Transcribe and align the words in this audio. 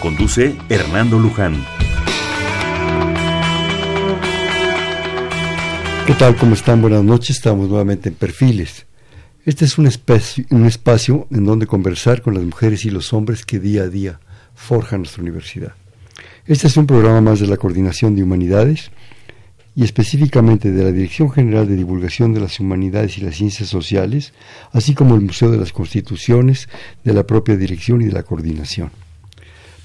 Conduce 0.00 0.56
Hernando 0.70 1.18
Luján. 1.18 1.62
¿Qué 6.06 6.14
tal? 6.14 6.36
¿Cómo 6.36 6.54
están? 6.54 6.80
Buenas 6.80 7.04
noches. 7.04 7.36
Estamos 7.36 7.68
nuevamente 7.68 8.08
en 8.08 8.14
Perfiles. 8.14 8.86
Este 9.44 9.66
es 9.66 9.76
un 9.76 9.86
espacio, 9.86 10.44
un 10.50 10.64
espacio 10.64 11.26
en 11.30 11.44
donde 11.44 11.66
conversar 11.66 12.22
con 12.22 12.32
las 12.32 12.42
mujeres 12.42 12.86
y 12.86 12.90
los 12.90 13.12
hombres 13.12 13.44
que 13.44 13.60
día 13.60 13.82
a 13.82 13.88
día 13.88 14.20
forjan 14.54 15.00
nuestra 15.00 15.22
universidad. 15.22 15.74
Este 16.46 16.68
es 16.68 16.78
un 16.78 16.86
programa 16.86 17.20
más 17.20 17.40
de 17.40 17.46
la 17.46 17.58
Coordinación 17.58 18.16
de 18.16 18.22
Humanidades 18.22 18.90
y 19.76 19.84
específicamente 19.84 20.72
de 20.72 20.82
la 20.82 20.92
Dirección 20.92 21.30
General 21.30 21.68
de 21.68 21.76
Divulgación 21.76 22.32
de 22.32 22.40
las 22.40 22.58
Humanidades 22.58 23.18
y 23.18 23.20
las 23.20 23.36
Ciencias 23.36 23.68
Sociales, 23.68 24.32
así 24.72 24.94
como 24.94 25.14
el 25.14 25.20
Museo 25.20 25.50
de 25.50 25.58
las 25.58 25.72
Constituciones, 25.74 26.70
de 27.04 27.12
la 27.12 27.26
propia 27.26 27.58
dirección 27.58 28.00
y 28.00 28.06
de 28.06 28.12
la 28.12 28.22
coordinación. 28.22 28.90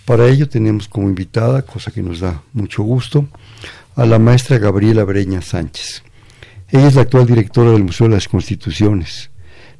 Para 0.05 0.27
ello 0.27 0.47
tenemos 0.47 0.87
como 0.87 1.09
invitada, 1.09 1.63
cosa 1.63 1.91
que 1.91 2.03
nos 2.03 2.19
da 2.19 2.43
mucho 2.53 2.83
gusto, 2.83 3.27
a 3.95 4.05
la 4.05 4.19
maestra 4.19 4.59
Gabriela 4.59 5.03
Breña 5.03 5.41
Sánchez. 5.41 6.03
Ella 6.69 6.87
es 6.87 6.95
la 6.95 7.01
actual 7.01 7.25
directora 7.25 7.71
del 7.71 7.85
Museo 7.85 8.07
de 8.07 8.13
las 8.13 8.27
Constituciones. 8.27 9.31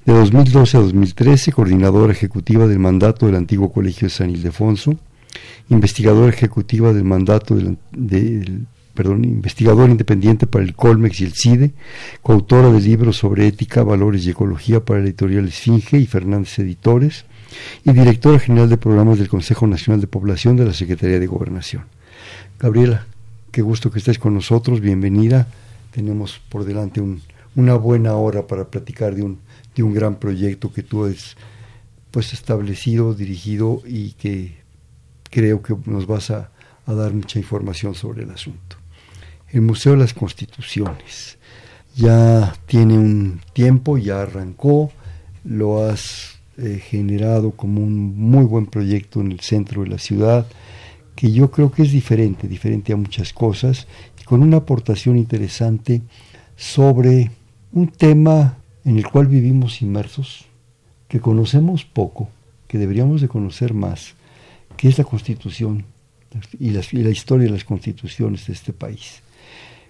De 0.04 0.14
2012 0.14 0.78
a 0.78 0.80
2013, 0.80 1.52
coordinadora 1.52 2.12
ejecutiva 2.12 2.66
del 2.68 2.80
mandato 2.80 3.28
del 3.28 3.36
antiguo 3.36 3.72
Colegio 3.72 4.08
de 4.08 4.14
San 4.14 4.32
Ildefonso, 4.32 4.98
investigadora 5.70 6.30
ejecutiva 6.30 6.92
del 6.92 7.04
mandato 7.04 7.56
del, 7.56 8.66
perdón, 8.96 9.26
investigadora 9.26 9.92
independiente 9.92 10.48
para 10.48 10.64
el 10.64 10.74
Colmex 10.74 11.22
y 11.22 11.26
el 11.26 11.34
CIDE, 11.34 11.74
coautora 12.24 12.72
de 12.72 12.82
libros 12.82 13.18
sobre 13.18 13.46
ética, 13.46 13.84
valores 13.84 14.26
y 14.26 14.32
ecología 14.32 14.84
para 14.84 15.02
la 15.02 15.06
editorial 15.06 15.48
Esfinge 15.48 16.00
y 16.00 16.08
Fernández 16.08 16.58
Editores, 16.58 17.26
y 17.84 17.92
directora 17.92 18.40
general 18.40 18.70
de 18.70 18.78
programas 18.78 19.20
del 19.20 19.30
Consejo 19.30 19.68
Nacional 19.68 20.02
de 20.02 20.08
Población 20.08 20.56
de 20.56 20.66
la 20.66 20.74
Secretaría 20.74 21.20
de 21.20 21.28
Gobernación. 21.28 21.86
Gabriela, 22.60 23.06
qué 23.52 23.62
gusto 23.62 23.92
que 23.92 24.00
estés 24.00 24.20
con 24.20 24.34
nosotros, 24.34 24.82
bienvenida. 24.82 25.48
Tenemos 25.92 26.42
por 26.50 26.66
delante 26.66 27.02
una 27.56 27.76
buena 27.76 28.16
hora 28.16 28.48
para 28.48 28.66
platicar 28.66 29.16
de 29.16 29.24
un, 29.24 29.40
de 29.76 29.84
un 29.84 29.94
gran 29.94 30.16
proyecto 30.16 30.74
que 30.74 30.84
tú 30.84 31.06
has 31.06 31.36
pues, 32.12 32.34
establecido, 32.34 33.14
dirigido 33.14 33.82
y 33.86 34.14
que 34.14 34.58
creo 35.30 35.62
que 35.62 35.76
nos 35.86 36.08
vas 36.08 36.32
a, 36.32 36.52
a 36.86 36.94
dar 36.94 37.14
mucha 37.14 37.40
información 37.40 37.96
sobre 37.96 38.24
el 38.24 38.32
asunto. 38.32 38.78
El 39.50 39.62
Museo 39.62 39.94
de 39.94 40.00
las 40.00 40.14
Constituciones 40.14 41.38
ya 41.96 42.54
tiene 42.66 42.98
un 42.98 43.42
tiempo, 43.54 43.98
ya 43.98 44.22
arrancó, 44.22 44.92
lo 45.44 45.86
has 45.86 46.35
eh, 46.58 46.80
generado 46.80 47.52
como 47.52 47.82
un 47.82 48.18
muy 48.18 48.46
buen 48.46 48.66
proyecto 48.66 49.20
en 49.20 49.32
el 49.32 49.42
centro 49.42 49.84
de 49.84 49.90
la 49.90 49.98
ciudad, 49.98 50.48
que 51.14 51.32
yo 51.34 51.52
creo 51.52 51.70
que 51.70 51.82
es 51.84 51.92
diferente, 51.92 52.48
diferente 52.48 52.94
a 52.94 52.96
muchas 52.96 53.34
cosas, 53.34 53.88
y 54.22 54.24
con 54.24 54.42
una 54.42 54.58
aportación 54.58 55.18
interesante 55.18 56.02
sobre 56.56 57.30
un 57.74 57.88
tema 57.90 58.58
en 58.86 58.98
el 58.98 59.06
cual 59.06 59.28
vivimos 59.28 59.82
inmersos, 59.82 60.46
que 61.10 61.20
conocemos 61.20 61.84
poco, 61.84 62.30
que 62.70 62.78
deberíamos 62.78 63.20
de 63.20 63.28
conocer 63.28 63.74
más, 63.74 64.14
que 64.78 64.88
es 64.88 64.98
la 64.98 65.04
constitución 65.04 65.84
y 66.58 66.70
la, 66.72 67.10
historia 67.10 67.48
de 67.48 67.54
las 67.54 67.66
constituciones 67.66 68.48
de 68.48 68.54
este 68.54 68.72
país. 68.72 69.22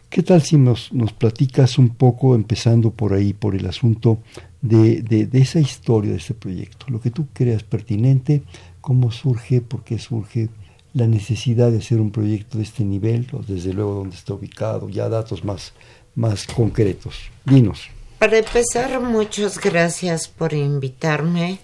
¿Qué 0.09 0.23
tal 0.23 0.41
si 0.41 0.57
nos 0.57 0.89
platicas 1.17 1.77
un 1.77 1.89
poco, 1.89 2.33
empezando 2.33 2.89
por 2.89 3.13
ahí, 3.13 3.33
por 3.33 3.55
el 3.55 3.67
asunto 3.67 4.19
de, 4.67 5.01
de, 5.01 5.39
esa 5.39 5.59
historia 5.59 6.11
de 6.11 6.17
este 6.17 6.33
proyecto, 6.33 6.85
lo 6.89 6.99
que 6.99 7.11
tú 7.11 7.27
creas 7.33 7.63
pertinente, 7.63 8.43
cómo 8.81 9.11
surge, 9.11 9.61
por 9.61 9.83
qué 9.83 9.99
surge 9.99 10.49
la 10.93 11.07
necesidad 11.07 11.71
de 11.71 11.79
hacer 11.79 11.99
un 11.99 12.11
proyecto 12.11 12.57
de 12.57 12.63
este 12.63 12.83
nivel, 12.83 13.27
desde 13.47 13.73
luego 13.73 13.95
dónde 13.95 14.15
está 14.15 14.33
ubicado, 14.33 14.89
ya 14.89 15.09
datos 15.09 15.43
más, 15.43 15.73
más 16.15 16.47
concretos. 16.47 17.15
Dinos. 17.43 17.89
Para 18.17 18.37
empezar, 18.37 19.01
muchas 19.01 19.59
gracias 19.59 20.27
por 20.27 20.53
invitarme. 20.53 21.59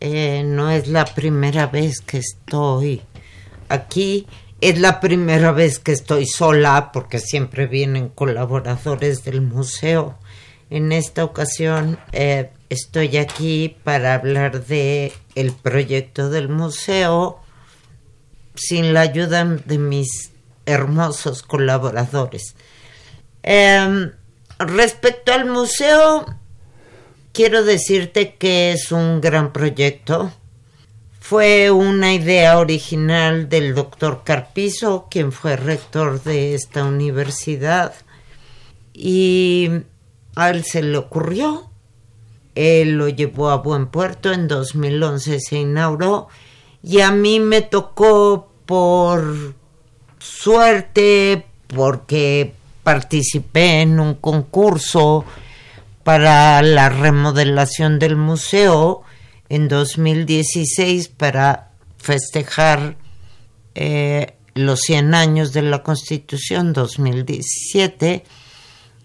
Eh, 0.00 0.44
no 0.44 0.70
es 0.70 0.86
la 0.86 1.06
primera 1.06 1.66
vez 1.66 2.00
que 2.00 2.18
estoy 2.18 3.00
aquí. 3.68 4.26
Es 4.60 4.78
la 4.78 5.00
primera 5.00 5.52
vez 5.52 5.78
que 5.78 5.92
estoy 5.92 6.26
sola 6.26 6.90
porque 6.92 7.20
siempre 7.20 7.66
vienen 7.66 8.08
colaboradores 8.08 9.24
del 9.24 9.40
museo. 9.40 10.18
En 10.70 10.92
esta 10.92 11.24
ocasión 11.24 11.98
eh, 12.12 12.50
estoy 12.68 13.16
aquí 13.16 13.76
para 13.84 14.14
hablar 14.14 14.66
de 14.66 15.12
el 15.34 15.52
proyecto 15.52 16.28
del 16.28 16.48
museo 16.48 17.40
sin 18.54 18.92
la 18.92 19.00
ayuda 19.00 19.44
de 19.44 19.78
mis 19.78 20.32
hermosos 20.66 21.42
colaboradores. 21.42 22.54
Em, 23.42 24.12
respecto 24.58 25.32
al 25.32 25.46
museo, 25.46 26.26
quiero 27.32 27.64
decirte 27.64 28.34
que 28.34 28.72
es 28.72 28.92
un 28.92 29.20
gran 29.20 29.52
proyecto. 29.52 30.32
Fue 31.20 31.70
una 31.70 32.12
idea 32.12 32.58
original 32.58 33.48
del 33.48 33.74
doctor 33.74 34.22
Carpizo, 34.24 35.08
quien 35.10 35.32
fue 35.32 35.56
rector 35.56 36.22
de 36.22 36.54
esta 36.54 36.84
universidad. 36.84 37.94
Y 38.92 39.70
a 40.38 40.50
él 40.50 40.64
se 40.64 40.82
le 40.82 40.96
ocurrió. 40.96 41.68
Él 42.54 42.92
lo 42.92 43.08
llevó 43.08 43.50
a 43.50 43.56
buen 43.56 43.88
puerto, 43.88 44.32
en 44.32 44.48
2011 44.48 45.38
se 45.40 45.58
inauguró 45.58 46.28
y 46.82 47.00
a 47.00 47.10
mí 47.10 47.40
me 47.40 47.62
tocó 47.62 48.50
por 48.66 49.54
suerte 50.18 51.46
porque 51.68 52.54
participé 52.82 53.82
en 53.82 54.00
un 54.00 54.14
concurso 54.14 55.24
para 56.02 56.62
la 56.62 56.88
remodelación 56.88 57.98
del 57.98 58.16
museo 58.16 59.02
en 59.48 59.68
2016 59.68 61.08
para 61.08 61.70
festejar 61.98 62.96
eh, 63.74 64.34
los 64.54 64.80
100 64.80 65.14
años 65.14 65.52
de 65.52 65.62
la 65.62 65.82
Constitución 65.82 66.72
2017 66.72 68.24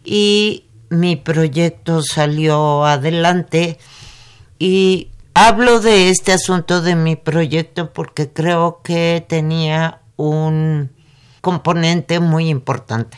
y 0.05 0.62
mi 0.93 1.15
proyecto 1.15 2.01
salió 2.01 2.85
adelante 2.85 3.77
y 4.59 5.09
hablo 5.33 5.79
de 5.79 6.09
este 6.09 6.31
asunto 6.31 6.81
de 6.81 6.95
mi 6.95 7.15
proyecto 7.15 7.91
porque 7.91 8.31
creo 8.31 8.81
que 8.83 9.25
tenía 9.27 10.01
un 10.15 10.91
componente 11.41 12.19
muy 12.19 12.49
importante. 12.49 13.17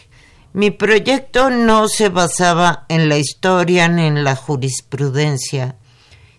Mi 0.53 0.71
proyecto 0.71 1.49
no 1.49 1.89
se 1.89 2.09
basaba 2.09 2.85
en 2.87 3.09
la 3.09 3.17
historia 3.17 3.89
ni 3.89 4.05
en 4.05 4.23
la 4.23 4.35
jurisprudencia, 4.35 5.75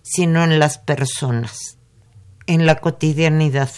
sino 0.02 0.42
en 0.42 0.58
las 0.58 0.78
personas, 0.78 1.76
en 2.46 2.64
la 2.64 2.76
cotidianidad, 2.76 3.70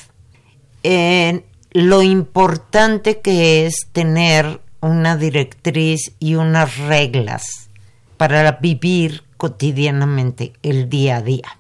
en 0.85 1.45
lo 1.73 2.03
importante 2.03 3.21
que 3.21 3.67
es 3.67 3.89
tener 3.93 4.61
una 4.81 5.17
directriz 5.17 6.13
y 6.19 6.35
unas 6.35 6.77
reglas 6.79 7.71
para 8.17 8.53
vivir 8.53 9.25
cotidianamente 9.37 10.53
el 10.63 10.89
día 10.89 11.17
a 11.17 11.23
día. 11.23 11.59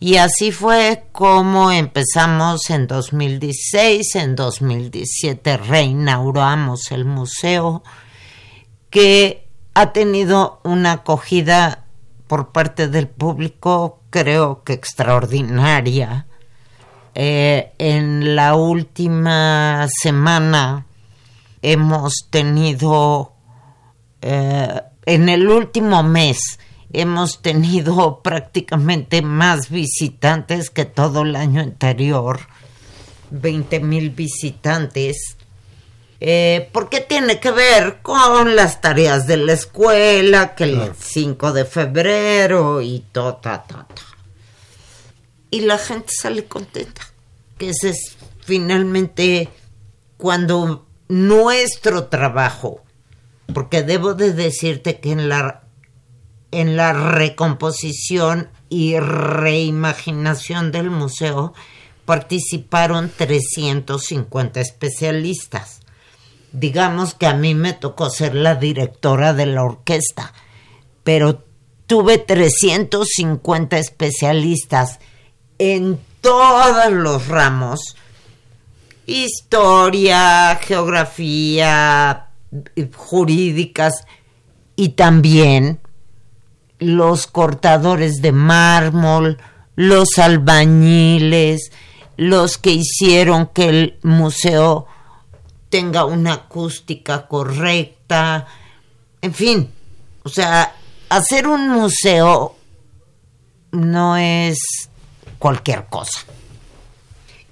Y 0.00 0.16
así 0.16 0.50
fue 0.50 1.04
como 1.12 1.70
empezamos 1.70 2.68
en 2.70 2.88
2016, 2.88 4.16
en 4.16 4.34
2017 4.34 5.58
reinauguramos 5.58 6.90
el 6.90 7.04
museo, 7.04 7.84
que 8.90 9.46
ha 9.74 9.92
tenido 9.92 10.60
una 10.64 10.92
acogida 10.92 11.84
por 12.26 12.50
parte 12.50 12.88
del 12.88 13.06
público 13.08 14.00
creo 14.12 14.62
que 14.62 14.74
extraordinaria. 14.74 16.26
Eh, 17.14 17.72
en 17.78 18.36
la 18.36 18.54
última 18.54 19.86
semana 20.00 20.86
hemos 21.62 22.26
tenido, 22.30 23.32
eh, 24.20 24.82
en 25.06 25.28
el 25.28 25.48
último 25.48 26.02
mes, 26.02 26.58
hemos 26.92 27.40
tenido 27.40 28.20
prácticamente 28.22 29.22
más 29.22 29.70
visitantes 29.70 30.70
que 30.70 30.84
todo 30.84 31.22
el 31.22 31.36
año 31.36 31.62
anterior. 31.62 32.40
20 33.32 33.80
mil 33.80 34.10
visitantes, 34.10 35.36
eh, 36.20 36.68
porque 36.72 37.00
tiene 37.00 37.40
que 37.40 37.50
ver 37.50 38.00
con 38.02 38.54
las 38.54 38.80
tareas 38.80 39.26
de 39.26 39.38
la 39.38 39.54
escuela, 39.54 40.54
que 40.54 40.64
el 40.64 40.92
5 40.96 41.52
de 41.52 41.64
febrero 41.64 42.82
y 42.82 43.04
todo, 43.10 43.36
ta, 43.36 43.64
ta, 43.64 43.86
ta. 43.92 44.02
Y 45.50 45.62
la 45.62 45.78
gente 45.78 46.12
sale 46.12 46.44
contenta, 46.44 47.02
que 47.58 47.70
ese 47.70 47.90
es 47.90 48.16
finalmente 48.44 49.48
cuando 50.16 50.86
nuestro 51.12 52.04
trabajo, 52.06 52.80
porque 53.52 53.82
debo 53.82 54.14
de 54.14 54.32
decirte 54.32 54.98
que 54.98 55.12
en 55.12 55.28
la, 55.28 55.64
en 56.52 56.78
la 56.78 56.94
recomposición 56.94 58.48
y 58.70 58.98
reimaginación 58.98 60.72
del 60.72 60.88
museo 60.88 61.52
participaron 62.06 63.12
350 63.14 64.58
especialistas. 64.58 65.80
Digamos 66.52 67.12
que 67.12 67.26
a 67.26 67.34
mí 67.34 67.54
me 67.54 67.74
tocó 67.74 68.08
ser 68.08 68.34
la 68.34 68.54
directora 68.54 69.34
de 69.34 69.44
la 69.44 69.64
orquesta, 69.64 70.32
pero 71.04 71.44
tuve 71.86 72.16
350 72.16 73.76
especialistas 73.76 74.98
en 75.58 76.00
todos 76.22 76.90
los 76.90 77.28
ramos, 77.28 77.96
historia, 79.12 80.58
geografía, 80.62 82.28
jurídicas 82.96 84.04
y 84.76 84.90
también 84.90 85.80
los 86.78 87.26
cortadores 87.26 88.22
de 88.22 88.32
mármol, 88.32 89.38
los 89.76 90.18
albañiles, 90.18 91.70
los 92.16 92.58
que 92.58 92.72
hicieron 92.72 93.46
que 93.46 93.68
el 93.68 93.98
museo 94.02 94.86
tenga 95.68 96.04
una 96.04 96.34
acústica 96.34 97.26
correcta, 97.28 98.46
en 99.20 99.32
fin, 99.32 99.70
o 100.24 100.28
sea, 100.28 100.74
hacer 101.08 101.46
un 101.46 101.68
museo 101.68 102.56
no 103.70 104.16
es 104.16 104.58
cualquier 105.38 105.86
cosa. 105.86 106.20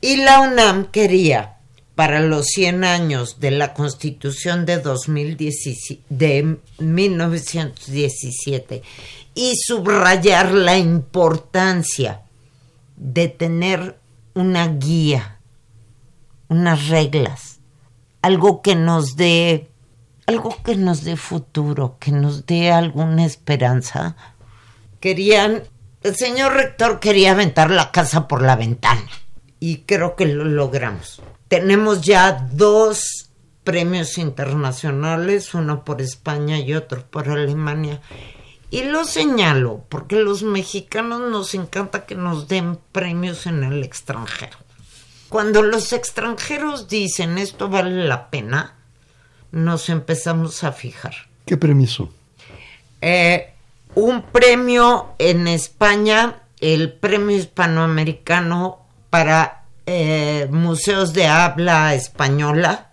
Y 0.02 0.16
la 0.16 0.40
UNAM 0.40 0.86
quería, 0.86 1.58
para 1.94 2.20
los 2.20 2.46
100 2.46 2.84
años 2.84 3.38
de 3.38 3.50
la 3.50 3.74
Constitución 3.74 4.64
de, 4.64 4.78
2017, 4.78 6.02
de 6.08 6.56
1917, 6.78 8.82
y 9.34 9.56
subrayar 9.56 10.52
la 10.52 10.78
importancia 10.78 12.22
de 12.96 13.28
tener 13.28 13.98
una 14.32 14.68
guía, 14.68 15.38
unas 16.48 16.88
reglas, 16.88 17.58
algo 18.22 18.62
que 18.62 18.76
nos 18.76 19.16
dé, 19.16 19.68
algo 20.26 20.56
que 20.64 20.76
nos 20.76 21.04
dé 21.04 21.16
futuro, 21.16 21.98
que 22.00 22.10
nos 22.10 22.46
dé 22.46 22.72
alguna 22.72 23.26
esperanza. 23.26 24.16
Querían, 24.98 25.64
el 26.02 26.16
señor 26.16 26.54
rector 26.54 27.00
quería 27.00 27.32
aventar 27.32 27.70
la 27.70 27.90
casa 27.90 28.28
por 28.28 28.40
la 28.40 28.56
ventana 28.56 29.10
y 29.60 29.82
creo 29.82 30.16
que 30.16 30.26
lo 30.26 30.44
logramos. 30.44 31.22
Tenemos 31.48 32.00
ya 32.00 32.48
dos 32.52 33.30
premios 33.62 34.18
internacionales, 34.18 35.54
uno 35.54 35.84
por 35.84 36.00
España 36.00 36.58
y 36.58 36.74
otro 36.74 37.04
por 37.06 37.28
Alemania. 37.28 38.00
Y 38.70 38.84
lo 38.84 39.04
señalo 39.04 39.84
porque 39.88 40.16
los 40.16 40.42
mexicanos 40.42 41.20
nos 41.30 41.54
encanta 41.54 42.06
que 42.06 42.14
nos 42.14 42.48
den 42.48 42.78
premios 42.92 43.46
en 43.46 43.62
el 43.62 43.84
extranjero. 43.84 44.56
Cuando 45.28 45.62
los 45.62 45.92
extranjeros 45.92 46.88
dicen 46.88 47.38
esto 47.38 47.68
vale 47.68 48.06
la 48.06 48.30
pena, 48.30 48.76
nos 49.52 49.88
empezamos 49.88 50.64
a 50.64 50.72
fijar. 50.72 51.14
¿Qué 51.46 51.56
premio 51.56 52.10
eh, 53.02 53.54
un 53.94 54.22
premio 54.22 55.14
en 55.18 55.48
España, 55.48 56.42
el 56.60 56.92
premio 56.92 57.36
hispanoamericano 57.36 58.79
para 59.10 59.64
eh, 59.86 60.48
museos 60.50 61.12
de 61.12 61.26
habla 61.26 61.94
española 61.94 62.90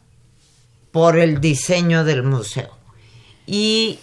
por 0.91 1.17
el 1.17 1.39
diseño 1.39 2.03
del 2.03 2.23
museo. 2.23 2.71
Y 3.45 3.99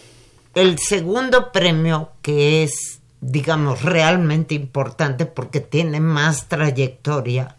el 0.55 0.79
segundo 0.79 1.51
premio, 1.51 2.13
que 2.23 2.63
es, 2.63 3.01
digamos, 3.21 3.83
realmente 3.83 4.55
importante 4.55 5.27
porque 5.27 5.61
tiene 5.61 6.01
más 6.01 6.49
trayectoria, 6.49 7.57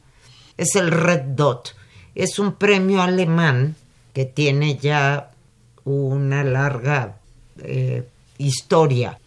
es 0.57 0.75
el 0.75 0.89
Red 0.89 1.35
Dot. 1.35 1.75
Es 2.15 2.39
un 2.39 2.53
premio 2.53 3.01
alemán 3.01 3.75
que 4.13 4.23
tiene 4.23 4.77
ya 4.77 5.31
una 5.83 6.43
larga 6.45 7.17
eh, 7.59 8.07
historia. 8.37 9.19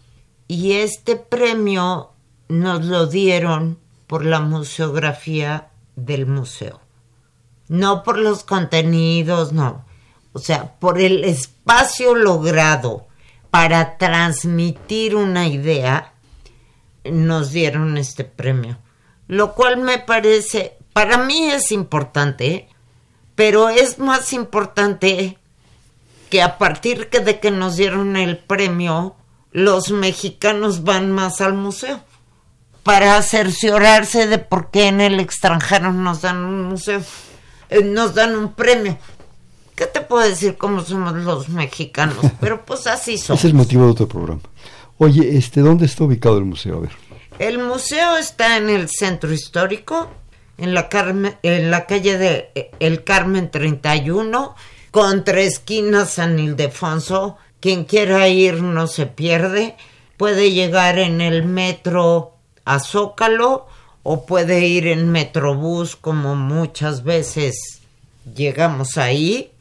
Y 0.48 0.72
este 0.72 1.16
premio 1.16 2.12
nos 2.48 2.86
lo 2.86 3.06
dieron 3.06 3.78
por 4.08 4.24
la 4.24 4.40
museografía 4.40 5.68
del 5.94 6.26
museo. 6.26 6.80
No 7.68 8.02
por 8.02 8.18
los 8.18 8.42
contenidos, 8.42 9.52
no. 9.52 9.84
O 10.32 10.38
sea, 10.40 10.78
por 10.80 10.98
el 10.98 11.24
espacio 11.24 12.14
logrado 12.14 13.06
para 13.50 13.98
transmitir 13.98 15.14
una 15.14 15.46
idea, 15.46 16.14
nos 17.04 17.52
dieron 17.52 17.98
este 17.98 18.24
premio. 18.24 18.78
Lo 19.26 19.54
cual 19.54 19.76
me 19.76 19.98
parece 19.98 20.78
para 20.94 21.18
mí 21.18 21.50
es 21.50 21.70
importante, 21.70 22.68
pero 23.34 23.68
es 23.68 23.98
más 23.98 24.32
importante 24.32 25.38
que 26.30 26.42
a 26.42 26.56
partir 26.56 27.10
de 27.10 27.40
que 27.40 27.50
nos 27.50 27.76
dieron 27.76 28.16
el 28.16 28.38
premio, 28.38 29.16
los 29.52 29.90
mexicanos 29.90 30.82
van 30.82 31.12
más 31.12 31.40
al 31.40 31.54
museo 31.54 32.00
para 32.88 33.20
cerciorarse 33.20 34.26
de 34.28 34.38
por 34.38 34.70
qué 34.70 34.88
en 34.88 35.02
el 35.02 35.20
extranjero 35.20 35.92
nos 35.92 36.22
dan 36.22 36.38
un 36.38 36.62
museo, 36.62 37.02
eh, 37.68 37.84
nos 37.84 38.14
dan 38.14 38.34
un 38.34 38.54
premio. 38.54 38.96
¿Qué 39.74 39.84
te 39.84 40.00
puedo 40.00 40.26
decir 40.26 40.56
cómo 40.56 40.80
somos 40.80 41.12
los 41.12 41.50
mexicanos? 41.50 42.16
Pero 42.40 42.64
pues 42.64 42.86
así 42.86 43.18
somos. 43.18 43.40
Ese 43.40 43.48
es 43.48 43.52
el 43.52 43.58
motivo 43.58 43.84
de 43.84 43.90
otro 43.90 44.08
programa. 44.08 44.40
Oye, 44.96 45.36
este, 45.36 45.60
¿dónde 45.60 45.84
está 45.84 46.04
ubicado 46.04 46.38
el 46.38 46.46
museo? 46.46 46.78
A 46.78 46.80
ver. 46.80 46.92
El 47.38 47.58
museo 47.58 48.16
está 48.16 48.56
en 48.56 48.70
el 48.70 48.88
centro 48.88 49.34
histórico, 49.34 50.08
en 50.56 50.72
la, 50.72 50.88
en 51.42 51.70
la 51.70 51.84
calle 51.84 52.16
de 52.16 52.50
eh, 52.54 52.70
El 52.80 53.04
Carmen 53.04 53.50
31, 53.50 54.54
contra 54.90 55.42
esquina 55.42 56.06
San 56.06 56.38
Ildefonso. 56.38 57.36
Quien 57.60 57.84
quiera 57.84 58.28
ir 58.28 58.62
no 58.62 58.86
se 58.86 59.04
pierde. 59.04 59.76
Puede 60.16 60.52
llegar 60.52 60.98
en 60.98 61.20
el 61.20 61.44
metro 61.44 62.37
a 62.68 62.80
Zócalo 62.80 63.66
o 64.02 64.26
puede 64.26 64.66
ir 64.66 64.86
en 64.86 65.10
Metrobús 65.10 65.96
como 65.96 66.36
muchas 66.36 67.02
veces 67.02 67.80
llegamos 68.34 68.98
ahí 68.98 69.52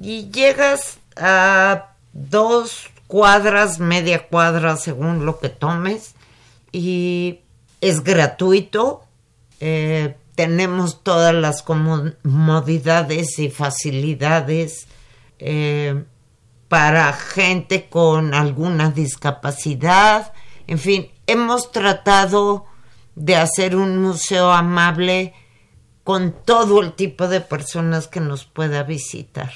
y 0.00 0.30
llegas 0.30 0.98
a 1.16 1.94
dos 2.12 2.90
cuadras, 3.06 3.78
media 3.78 4.28
cuadra 4.28 4.76
según 4.76 5.24
lo 5.24 5.38
que 5.38 5.48
tomes 5.48 6.14
y 6.72 7.40
es 7.80 8.02
gratuito. 8.02 9.04
Eh, 9.60 10.16
tenemos 10.34 11.02
todas 11.02 11.34
las 11.34 11.62
comodidades 11.62 13.38
y 13.38 13.50
facilidades 13.50 14.88
eh, 15.38 16.04
para 16.68 17.12
gente 17.12 17.88
con 17.88 18.34
alguna 18.34 18.90
discapacidad. 18.90 20.32
En 20.66 20.78
fin, 20.78 21.11
hemos 21.26 21.72
tratado 21.72 22.66
de 23.14 23.36
hacer 23.36 23.76
un 23.76 23.98
museo 23.98 24.50
amable 24.52 25.34
con 26.04 26.34
todo 26.44 26.80
el 26.80 26.92
tipo 26.92 27.28
de 27.28 27.40
personas 27.40 28.08
que 28.08 28.20
nos 28.20 28.44
pueda 28.44 28.82
visitar. 28.82 29.52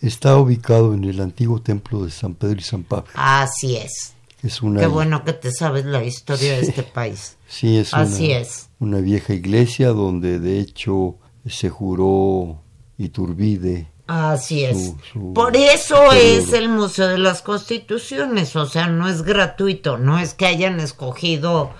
Está 0.00 0.36
ubicado 0.36 0.92
en 0.92 1.04
el 1.04 1.20
antiguo 1.20 1.62
templo 1.62 2.04
de 2.04 2.10
San 2.10 2.34
Pedro 2.34 2.58
y 2.58 2.62
San 2.62 2.82
Pablo. 2.82 3.10
Así 3.14 3.76
es. 3.76 4.14
Qué 4.42 4.86
bueno 4.86 5.24
que 5.24 5.32
te 5.32 5.50
sabes 5.50 5.86
la 5.86 6.04
historia 6.04 6.52
de 6.52 6.60
este 6.60 6.82
país. 6.82 7.38
Sí, 7.48 7.78
es 7.78 7.94
Así 7.94 8.30
es. 8.30 8.68
una 8.78 8.98
vieja 8.98 9.32
iglesia 9.32 9.88
donde 9.88 10.38
de 10.38 10.60
hecho 10.60 11.16
se 11.46 11.70
juró 11.70 12.60
Iturbide. 12.98 13.90
Así 14.06 14.64
es. 14.64 14.92
Por 15.34 15.56
eso 15.56 16.12
es 16.12 16.52
el 16.52 16.68
Museo 16.68 17.08
de 17.08 17.18
las 17.18 17.40
Constituciones, 17.40 18.54
o 18.54 18.66
sea, 18.66 18.86
no 18.86 19.08
es 19.08 19.22
gratuito, 19.22 19.96
no 19.96 20.18
es 20.18 20.34
que 20.34 20.46
hayan 20.46 20.78
escogido, 20.78 21.70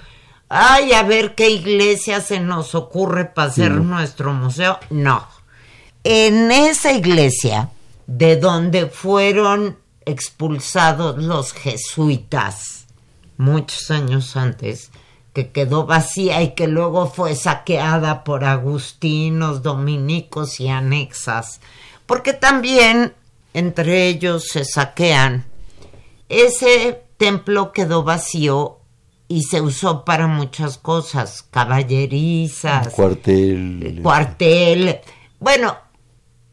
ay, 0.49 0.93
a 0.93 1.02
ver 1.02 1.35
qué 1.35 1.50
iglesia 1.50 2.23
se 2.23 2.40
nos 2.40 2.75
ocurre 2.75 3.26
para 3.26 3.50
hacer 3.50 3.73
nuestro 3.73 4.33
museo. 4.33 4.78
No. 4.88 5.26
En 6.02 6.50
esa 6.50 6.93
iglesia, 6.93 7.71
de 8.07 8.37
donde 8.37 8.87
fueron 8.87 9.78
expulsados 10.07 11.23
los 11.23 11.52
jesuitas 11.52 12.87
muchos 13.37 13.90
años 13.90 14.37
antes, 14.37 14.90
que 15.33 15.50
quedó 15.50 15.87
vacía 15.87 16.43
y 16.43 16.54
que 16.54 16.69
luego 16.69 17.07
fue 17.07 17.35
saqueada 17.35 18.23
por 18.23 18.45
agustinos, 18.45 19.62
dominicos 19.62 20.61
y 20.61 20.69
anexas, 20.69 21.61
porque 22.07 22.33
también 22.33 23.15
entre 23.53 24.09
ellos 24.09 24.49
se 24.49 24.65
saquean. 24.65 25.47
Ese 26.29 27.05
templo 27.17 27.73
quedó 27.73 28.03
vacío 28.03 28.81
y 29.29 29.43
se 29.43 29.61
usó 29.61 30.05
para 30.05 30.27
muchas 30.27 30.79
cosas, 30.79 31.47
caballerizas, 31.51 32.89
cuartel, 32.89 34.01
cuartel. 34.03 35.01
Bueno, 35.39 35.77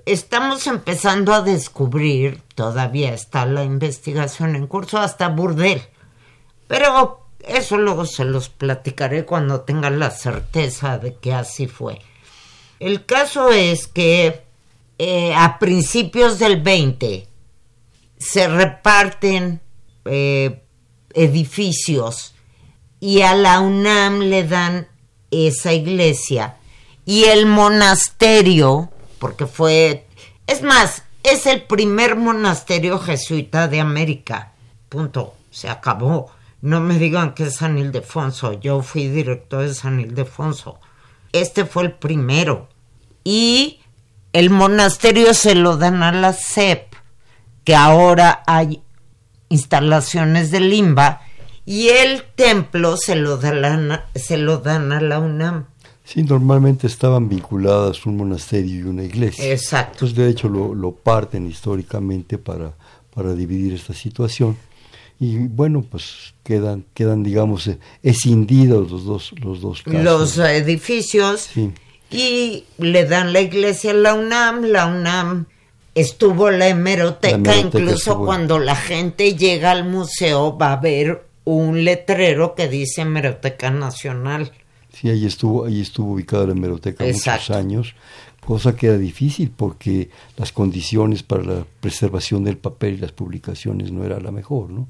estamos 0.06 0.68
empezando 0.68 1.34
a 1.34 1.42
descubrir, 1.42 2.42
todavía 2.56 3.14
está 3.14 3.46
la 3.46 3.64
investigación 3.64 4.56
en 4.56 4.68
curso, 4.68 5.00
hasta 5.00 5.28
burdel. 5.30 5.82
Pero 6.68 7.26
eso 7.40 7.78
luego 7.78 8.06
se 8.06 8.24
los 8.24 8.50
platicaré 8.50 9.26
cuando 9.26 9.62
tenga 9.62 9.90
la 9.90 10.12
certeza 10.12 10.98
de 10.98 11.16
que 11.16 11.34
así 11.34 11.68
fue. 11.68 12.00
El 12.80 13.06
caso 13.06 13.52
es 13.52 13.88
que 13.88 14.44
eh, 15.04 15.34
a 15.34 15.58
principios 15.58 16.38
del 16.38 16.62
20 16.62 17.28
se 18.20 18.48
reparten 18.48 19.60
eh, 20.06 20.62
edificios 21.14 22.36
y 23.00 23.22
a 23.22 23.34
la 23.34 23.62
UNAM 23.62 24.20
le 24.20 24.44
dan 24.44 24.88
esa 25.32 25.74
iglesia 25.74 26.58
y 27.04 27.24
el 27.24 27.48
monasterio, 27.48 28.92
porque 29.18 29.48
fue, 29.48 30.06
es 30.46 30.62
más, 30.62 31.04
es 31.24 31.48
el 31.48 31.64
primer 31.64 32.16
monasterio 32.16 33.00
jesuita 33.00 33.68
de 33.68 33.80
América. 33.80 34.54
Punto, 34.88 35.34
se 35.50 35.68
acabó 35.68 36.32
no 36.62 36.80
me 36.80 37.00
digan 37.00 37.34
que 37.34 37.46
es 37.46 37.56
San 37.56 37.80
Ildefonso, 37.80 38.54
yo 38.60 38.84
fui 38.84 39.08
director 39.08 39.64
de 39.64 39.74
San 39.74 40.00
Ildefonso. 40.00 40.80
Este 41.34 41.66
fue 41.66 41.84
el 41.84 41.94
primero. 41.94 42.70
Y 43.24 43.81
el 44.34 44.50
monasterio 44.50 45.34
se 45.34 45.56
lo 45.56 45.78
dan 45.78 46.04
a 46.04 46.12
la 46.12 46.34
CEP, 46.34 46.94
que 47.64 47.76
ahora 47.76 48.44
hay 48.48 48.82
instalaciones 49.50 50.52
de 50.52 50.60
limba, 50.60 51.22
y 51.66 51.90
el 51.90 52.24
templo 52.36 52.98
se 52.98 53.16
lo, 53.16 53.38
dan, 53.38 54.02
se 54.16 54.38
lo 54.38 54.58
dan 54.58 54.92
a 54.92 55.02
la 55.02 55.20
UNAM. 55.20 55.66
Sí, 56.04 56.24
normalmente 56.24 56.88
estaban 56.88 57.30
vinculadas 57.30 58.06
un 58.06 58.18
monasterio 58.18 58.80
y 58.80 58.84
una 58.84 59.04
iglesia. 59.04 59.52
Exacto. 59.52 59.94
Entonces, 60.06 60.18
de 60.18 60.30
hecho, 60.30 60.50
lo, 60.50 60.74
lo 60.74 60.92
parten 60.92 61.48
históricamente 61.48 62.38
para, 62.38 62.74
para 63.14 63.34
dividir 63.34 63.74
esta 63.74 63.94
situación 63.94 64.58
y 65.22 65.38
bueno, 65.38 65.86
pues 65.88 66.34
quedan, 66.44 66.84
quedan 66.96 67.22
digamos, 67.22 67.68
eh, 67.68 67.78
escindidos 68.02 68.90
los 68.90 69.06
dos, 69.06 69.32
los 69.40 69.62
dos 69.62 69.84
casos. 69.84 70.04
Los 70.04 70.38
edificios 70.40 71.48
y 72.12 72.66
le 72.78 73.06
dan 73.06 73.34
la 73.34 73.42
iglesia 73.42 73.92
a 73.92 73.96
la 73.96 74.14
UNAM, 74.14 74.64
la 74.66 74.86
UNAM 74.86 75.46
estuvo 75.96 76.50
la 76.52 76.68
hemeroteca, 76.68 77.56
incluso 77.56 78.20
cuando 78.20 78.60
la 78.60 78.76
gente 78.76 79.36
llega 79.36 79.72
al 79.72 79.88
museo 79.88 80.58
va 80.58 80.74
a 80.74 80.78
ver 80.78 81.26
un 81.44 81.84
letrero 81.84 82.56
que 82.56 82.68
dice 82.68 83.02
Hemeroteca 83.02 83.72
Nacional. 83.72 84.52
Sí, 84.94 85.10
ahí 85.10 85.26
estuvo, 85.26 85.66
ahí 85.66 85.82
estuvo 85.82 86.14
ubicada 86.14 86.46
la 86.46 86.52
hemeroteca 86.52 87.04
muchos 87.04 87.50
años, 87.50 87.96
cosa 88.46 88.76
que 88.76 88.88
era 88.88 88.98
difícil 88.98 89.52
porque 89.56 90.10
las 90.38 90.52
condiciones 90.52 91.24
para 91.24 91.44
la 91.44 91.66
preservación 91.80 92.44
del 92.44 92.58
papel 92.58 92.96
y 92.96 92.98
las 92.98 93.12
publicaciones 93.12 93.92
no 93.92 94.04
era 94.04 94.20
la 94.20 94.32
mejor, 94.32 94.70
¿no? 94.70 94.88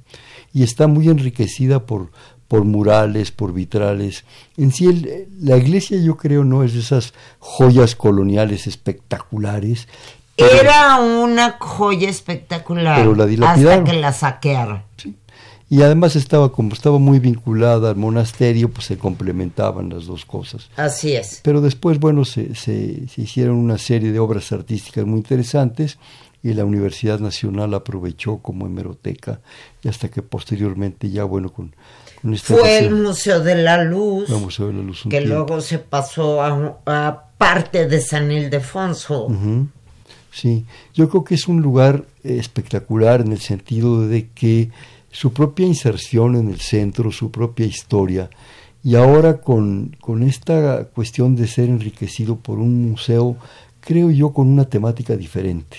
Y 0.54 0.64
está 0.64 0.88
muy 0.88 1.08
enriquecida 1.08 1.86
por, 1.86 2.12
por 2.52 2.66
murales, 2.66 3.32
por 3.32 3.54
vitrales. 3.54 4.26
En 4.58 4.74
sí, 4.74 5.08
la 5.40 5.56
iglesia 5.56 5.98
yo 6.02 6.18
creo 6.18 6.44
no 6.44 6.66
es 6.66 6.74
de 6.74 6.82
esas 6.82 7.14
joyas 7.40 7.96
coloniales 7.96 8.68
espectaculares. 8.68 9.88
Era 10.36 11.00
una 11.00 11.56
joya 11.62 12.10
espectacular 12.10 12.98
pero 12.98 13.16
la 13.16 13.52
hasta 13.54 13.86
que 13.86 13.94
la 13.94 14.12
saquearon. 14.12 14.84
Sí 14.98 15.16
y 15.70 15.82
además 15.82 16.18
estaba 16.18 16.52
como 16.52 16.74
estaba 16.74 17.00
muy 17.00 17.20
vinculada 17.20 17.92
al 17.92 17.96
monasterio, 17.96 18.68
pues 18.70 18.88
se 18.88 18.98
complementaban 18.98 19.88
las 19.88 20.06
dos 20.06 20.26
cosas. 20.26 20.70
Así 20.76 21.14
es. 21.14 21.40
Pero 21.46 21.62
después, 21.62 21.98
bueno, 21.98 22.26
se, 22.26 22.56
se, 22.56 23.06
hicieron 23.16 23.56
una 23.56 23.78
serie 23.78 24.12
de 24.12 24.20
obras 24.20 24.52
artísticas 24.52 25.06
muy 25.06 25.20
interesantes 25.20 25.98
y 26.44 26.54
la 26.56 26.66
Universidad 26.66 27.22
Nacional 27.22 27.74
aprovechó 27.74 28.40
como 28.40 28.66
hemeroteca 28.66 29.40
y 29.82 29.88
hasta 29.88 30.10
que 30.10 30.22
posteriormente 30.22 31.10
ya, 31.10 31.24
bueno, 31.24 31.54
con. 31.54 31.74
Fue 32.44 32.78
el 32.78 32.92
Museo 32.92 33.40
de 33.40 33.56
la 33.56 33.84
Luz, 33.84 34.30
Museo 34.30 34.68
de 34.68 34.74
la 34.74 34.84
Luz 34.84 35.04
que 35.10 35.22
luego 35.22 35.60
se 35.60 35.80
pasó 35.80 36.42
a, 36.42 37.28
parte 37.38 37.88
de 37.88 38.00
San 38.00 38.32
Ildefonso. 38.32 39.28
Sí, 40.32 40.66
yo 40.94 41.10
creo 41.10 41.24
que 41.24 41.36
es 41.36 41.48
un 41.48 41.62
lugar 41.62 42.06
espectacular 42.24 43.22
en 43.22 43.32
el 43.32 43.40
sentido 43.40 44.08
de 44.08 44.30
que 44.30 44.70
su 45.12 45.34
propia 45.34 45.66
inserción 45.66 46.36
en 46.36 46.50
el 46.50 46.62
centro, 46.62 47.12
su 47.12 47.32
propia 47.32 47.66
historia, 47.66 48.30
y 48.84 48.96
ahora 48.96 49.42
con, 49.42 49.96
con 50.00 50.24
esta 50.24 50.86
cuestión 50.86 51.36
de 51.36 51.48
ser 51.48 51.70
enriquecido 51.70 52.38
por 52.38 52.60
un 52.60 52.92
museo, 52.92 53.36
creo 53.80 54.10
yo 54.12 54.32
con 54.32 54.48
una 54.48 54.66
temática 54.66 55.18
diferente, 55.18 55.78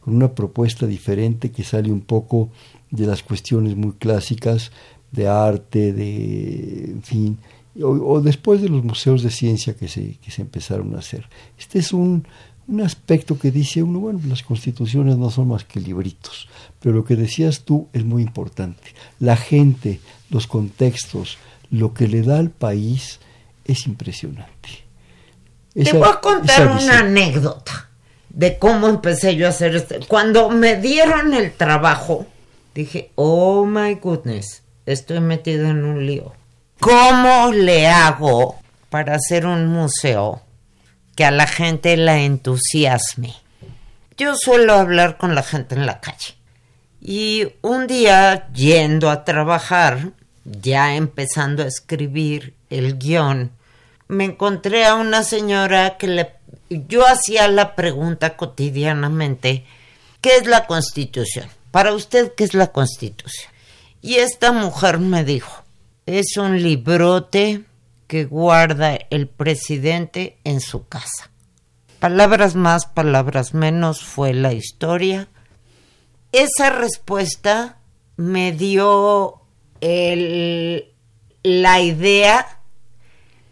con 0.00 0.16
una 0.16 0.34
propuesta 0.34 0.86
diferente 0.86 1.50
que 1.50 1.64
sale 1.64 1.90
un 1.90 2.02
poco 2.02 2.50
de 2.90 3.06
las 3.06 3.22
cuestiones 3.22 3.74
muy 3.74 3.92
clásicas 3.92 4.70
de 5.14 5.28
arte, 5.28 5.92
de, 5.92 6.84
en 6.84 7.02
fin, 7.02 7.38
o, 7.82 8.20
después 8.20 8.60
de 8.60 8.68
los 8.68 8.84
museos 8.84 9.22
de 9.22 9.30
ciencia 9.30 9.74
que 9.74 9.88
se, 9.88 10.18
que 10.18 10.30
se 10.30 10.42
empezaron 10.42 10.94
a 10.94 10.98
hacer. 10.98 11.28
Este 11.58 11.78
es 11.78 11.92
un, 11.92 12.26
un 12.68 12.80
aspecto 12.80 13.38
que 13.38 13.50
dice 13.50 13.82
uno, 13.82 14.00
bueno, 14.00 14.20
las 14.28 14.42
constituciones 14.42 15.16
no 15.16 15.30
son 15.30 15.48
más 15.48 15.64
que 15.64 15.80
libritos, 15.80 16.48
pero 16.80 16.94
lo 16.94 17.04
que 17.04 17.16
decías 17.16 17.60
tú 17.60 17.88
es 17.92 18.04
muy 18.04 18.22
importante. 18.22 18.94
La 19.18 19.36
gente, 19.36 20.00
los 20.30 20.46
contextos, 20.46 21.38
lo 21.70 21.94
que 21.94 22.08
le 22.08 22.22
da 22.22 22.38
al 22.38 22.50
país 22.50 23.20
es 23.64 23.86
impresionante. 23.86 24.84
Te 25.74 25.92
voy 25.92 26.08
a 26.08 26.20
contar 26.20 26.68
una 26.80 27.00
anécdota 27.00 27.90
de 28.28 28.58
cómo 28.58 28.88
empecé 28.88 29.36
yo 29.36 29.46
a 29.46 29.50
hacer 29.50 29.74
esto. 29.74 29.96
Cuando 30.06 30.50
me 30.50 30.76
dieron 30.80 31.34
el 31.34 31.52
trabajo, 31.52 32.26
dije, 32.74 33.10
oh 33.16 33.64
my 33.64 33.94
goodness, 33.94 34.63
estoy 34.86 35.20
metido 35.20 35.66
en 35.66 35.84
un 35.84 36.06
lío. 36.06 36.32
¿Cómo 36.80 37.52
le 37.52 37.86
hago 37.86 38.58
para 38.94 39.16
hacer 39.16 39.44
un 39.44 39.66
museo 39.66 40.40
que 41.16 41.24
a 41.24 41.30
la 41.30 41.46
gente 41.46 41.96
la 41.96 42.20
entusiasme. 42.20 43.34
Yo 44.16 44.36
suelo 44.36 44.74
hablar 44.74 45.16
con 45.16 45.34
la 45.34 45.42
gente 45.42 45.74
en 45.74 45.86
la 45.86 46.00
calle. 46.00 46.36
Y 47.00 47.48
un 47.60 47.86
día, 47.86 48.48
yendo 48.52 49.10
a 49.10 49.24
trabajar, 49.24 50.12
ya 50.44 50.94
empezando 50.94 51.62
a 51.62 51.66
escribir 51.66 52.54
el 52.70 52.98
guion, 52.98 53.50
me 54.08 54.24
encontré 54.24 54.84
a 54.84 54.94
una 54.94 55.22
señora 55.22 55.96
que 55.96 56.06
le... 56.06 56.30
Yo 56.70 57.06
hacía 57.06 57.48
la 57.48 57.74
pregunta 57.74 58.36
cotidianamente, 58.36 59.66
¿qué 60.20 60.36
es 60.36 60.46
la 60.46 60.66
constitución? 60.66 61.48
Para 61.70 61.92
usted, 61.92 62.32
¿qué 62.36 62.44
es 62.44 62.54
la 62.54 62.68
constitución? 62.68 63.53
Y 64.04 64.16
esta 64.16 64.52
mujer 64.52 64.98
me 64.98 65.24
dijo, 65.24 65.64
es 66.04 66.36
un 66.36 66.62
librote 66.62 67.62
que 68.06 68.26
guarda 68.26 68.98
el 69.08 69.28
presidente 69.28 70.36
en 70.44 70.60
su 70.60 70.86
casa. 70.86 71.30
Palabras 72.00 72.54
más, 72.54 72.84
palabras 72.84 73.54
menos 73.54 74.04
fue 74.04 74.34
la 74.34 74.52
historia. 74.52 75.28
Esa 76.32 76.68
respuesta 76.68 77.78
me 78.18 78.52
dio 78.52 79.40
la 79.80 81.80
idea 81.80 82.60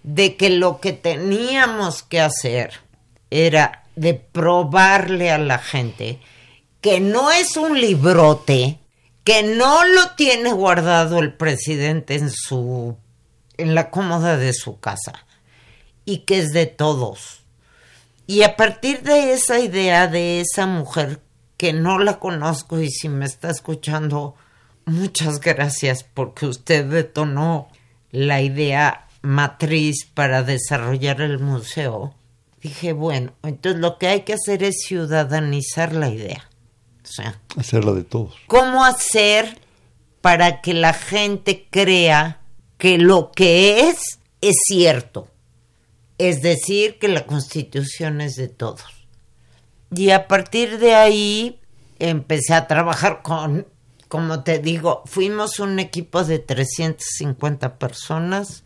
de 0.03 0.37
que 0.37 0.51
lo 0.51 0.81
que 0.81 0.93
teníamos 0.93 2.03
que 2.03 2.21
hacer 2.21 2.75
era 3.31 3.85
de 3.97 4.13
probarle 4.13 5.31
a 5.31 5.39
la 5.39 5.57
gente 5.57 6.21
que 6.83 7.01
no 7.01 7.31
es 7.31 7.57
un 7.57 7.81
librote, 7.81 8.82
que 9.25 9.43
no 9.43 9.85
lo 9.85 10.11
tiene 10.17 10.53
guardado 10.53 11.19
el 11.19 11.35
presidente 11.35 12.15
en 12.15 12.31
su 12.31 12.97
en 13.57 13.75
la 13.75 13.91
cómoda 13.91 14.37
de 14.37 14.53
su 14.53 14.81
casa 14.81 15.27
y 16.05 16.19
que 16.19 16.39
es 16.39 16.53
de 16.53 16.67
todos. 16.67 17.45
Y 18.27 18.43
a 18.43 18.57
partir 18.57 19.03
de 19.03 19.33
esa 19.33 19.61
idea 19.61 20.09
de 20.09 20.41
esa 20.41 20.67
mujer 20.67 21.21
que 21.57 21.73
no 21.73 21.99
la 21.99 22.19
conozco 22.19 22.81
y 22.81 22.91
si 22.91 23.09
me 23.09 23.27
está 23.27 23.51
escuchando, 23.51 24.35
muchas 24.85 25.41
gracias 25.41 26.03
porque 26.03 26.47
usted 26.47 26.87
detonó 26.87 27.69
la 28.11 28.41
idea 28.41 29.09
matriz 29.23 30.07
para 30.13 30.43
desarrollar 30.43 31.21
el 31.21 31.39
museo. 31.39 32.15
Dije, 32.61 32.93
bueno, 32.93 33.33
entonces 33.43 33.81
lo 33.81 33.99
que 33.99 34.09
hay 34.09 34.21
que 34.23 34.35
hacer 34.35 34.63
es 34.63 34.83
ciudadanizar 34.85 35.93
la 35.93 36.09
idea. 36.09 36.49
O 37.13 37.15
sea, 37.15 37.39
hacerla 37.59 37.93
de 37.93 38.05
todos. 38.05 38.35
¿Cómo 38.47 38.85
hacer 38.85 39.61
para 40.23 40.63
que 40.63 40.73
la 40.73 40.95
gente 40.95 41.67
crea 41.71 42.41
que 42.79 42.97
lo 42.97 43.33
que 43.33 43.89
es 43.89 44.19
es 44.41 44.57
cierto, 44.67 45.29
es 46.19 46.43
decir, 46.43 46.99
que 46.99 47.09
la 47.09 47.27
constitución 47.27 48.21
es 48.21 48.37
de 48.37 48.49
todos. 48.49 48.85
Y 49.95 50.11
a 50.11 50.27
partir 50.27 50.79
de 50.79 50.95
ahí 50.95 51.61
empecé 51.99 52.55
a 52.55 52.67
trabajar 52.67 53.23
con, 53.23 53.67
como 54.09 54.43
te 54.43 54.59
digo, 54.59 55.03
fuimos 55.07 55.61
un 55.61 55.79
equipo 55.79 56.25
de 56.25 56.39
350 56.39 57.79
personas, 57.79 58.65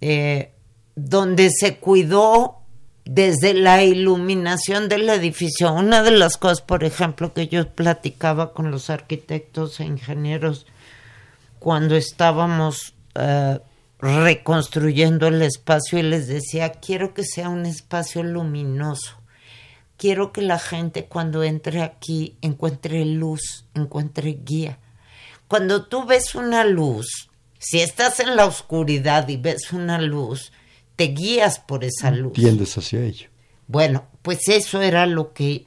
eh, 0.00 0.52
donde 0.94 1.50
se 1.50 1.76
cuidó 1.78 2.59
desde 3.04 3.54
la 3.54 3.82
iluminación 3.82 4.88
del 4.88 5.08
edificio. 5.08 5.72
Una 5.72 6.02
de 6.02 6.12
las 6.12 6.36
cosas, 6.36 6.60
por 6.60 6.84
ejemplo, 6.84 7.32
que 7.32 7.48
yo 7.48 7.68
platicaba 7.68 8.52
con 8.52 8.70
los 8.70 8.90
arquitectos 8.90 9.80
e 9.80 9.84
ingenieros 9.84 10.66
cuando 11.58 11.96
estábamos 11.96 12.94
eh, 13.14 13.58
reconstruyendo 13.98 15.26
el 15.26 15.42
espacio 15.42 15.98
y 15.98 16.02
les 16.02 16.26
decía, 16.26 16.72
quiero 16.72 17.12
que 17.14 17.24
sea 17.24 17.48
un 17.48 17.66
espacio 17.66 18.22
luminoso. 18.22 19.16
Quiero 19.96 20.32
que 20.32 20.40
la 20.40 20.58
gente 20.58 21.04
cuando 21.04 21.42
entre 21.42 21.82
aquí 21.82 22.38
encuentre 22.40 23.04
luz, 23.04 23.66
encuentre 23.74 24.38
guía. 24.42 24.78
Cuando 25.46 25.86
tú 25.86 26.06
ves 26.06 26.34
una 26.34 26.64
luz, 26.64 27.28
si 27.58 27.80
estás 27.80 28.20
en 28.20 28.36
la 28.36 28.46
oscuridad 28.46 29.28
y 29.28 29.36
ves 29.36 29.72
una 29.72 30.00
luz, 30.00 30.52
te 31.00 31.06
guías 31.06 31.60
por 31.60 31.82
esa 31.82 32.10
luz. 32.10 32.34
Tiendes 32.34 32.76
hacia 32.76 33.02
ello. 33.02 33.30
Bueno, 33.66 34.04
pues 34.20 34.48
eso 34.48 34.82
era 34.82 35.06
lo 35.06 35.32
que 35.32 35.64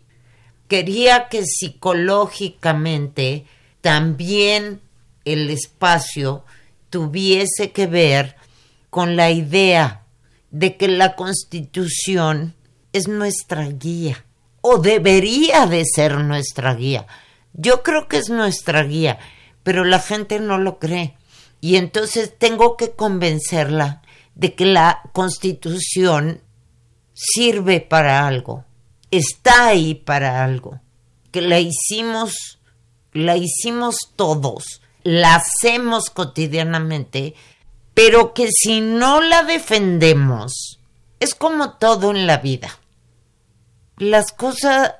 quería 0.68 1.28
que 1.28 1.44
psicológicamente 1.44 3.48
también 3.82 4.80
el 5.26 5.50
espacio 5.50 6.46
tuviese 6.92 7.72
que 7.72 7.88
ver 7.88 8.36
con 8.92 9.16
la 9.16 9.32
idea 9.32 10.04
de 10.52 10.78
que 10.78 10.88
la 10.88 11.16
constitución 11.16 12.54
es 12.92 13.08
nuestra 13.08 13.68
guía 13.70 14.24
o 14.62 14.78
debería 14.78 15.66
de 15.66 15.84
ser 15.84 16.20
nuestra 16.20 16.76
guía. 16.76 17.08
Yo 17.54 17.82
creo 17.82 18.08
que 18.08 18.18
es 18.18 18.30
nuestra 18.30 18.84
guía, 18.84 19.18
pero 19.64 19.84
la 19.84 19.98
gente 19.98 20.40
no 20.40 20.60
lo 20.60 20.78
cree. 20.78 21.18
Y 21.60 21.78
entonces 21.78 22.38
tengo 22.38 22.78
que 22.78 22.92
convencerla 22.92 24.03
de 24.36 24.56
que 24.56 24.66
la 24.66 25.02
constitución 25.12 26.42
sirve 27.14 27.82
para 27.82 28.28
algo, 28.28 28.66
está 29.12 29.68
ahí 29.68 29.96
para 29.96 30.44
algo, 30.44 30.82
que 31.32 31.42
la 31.42 31.60
hicimos, 31.60 32.60
la 33.12 33.38
hicimos 33.38 33.96
todos, 34.16 34.82
la 35.04 35.36
hacemos 35.36 36.10
cotidianamente, 36.10 37.36
pero 37.94 38.34
que 38.34 38.50
si 38.52 38.82
no 38.82 39.22
la 39.22 39.44
defendemos, 39.44 40.80
es 41.20 41.36
como 41.36 41.74
todo 41.74 42.12
en 42.12 42.26
la 42.26 42.38
vida. 42.38 42.80
Las 43.98 44.32
cosas, 44.32 44.94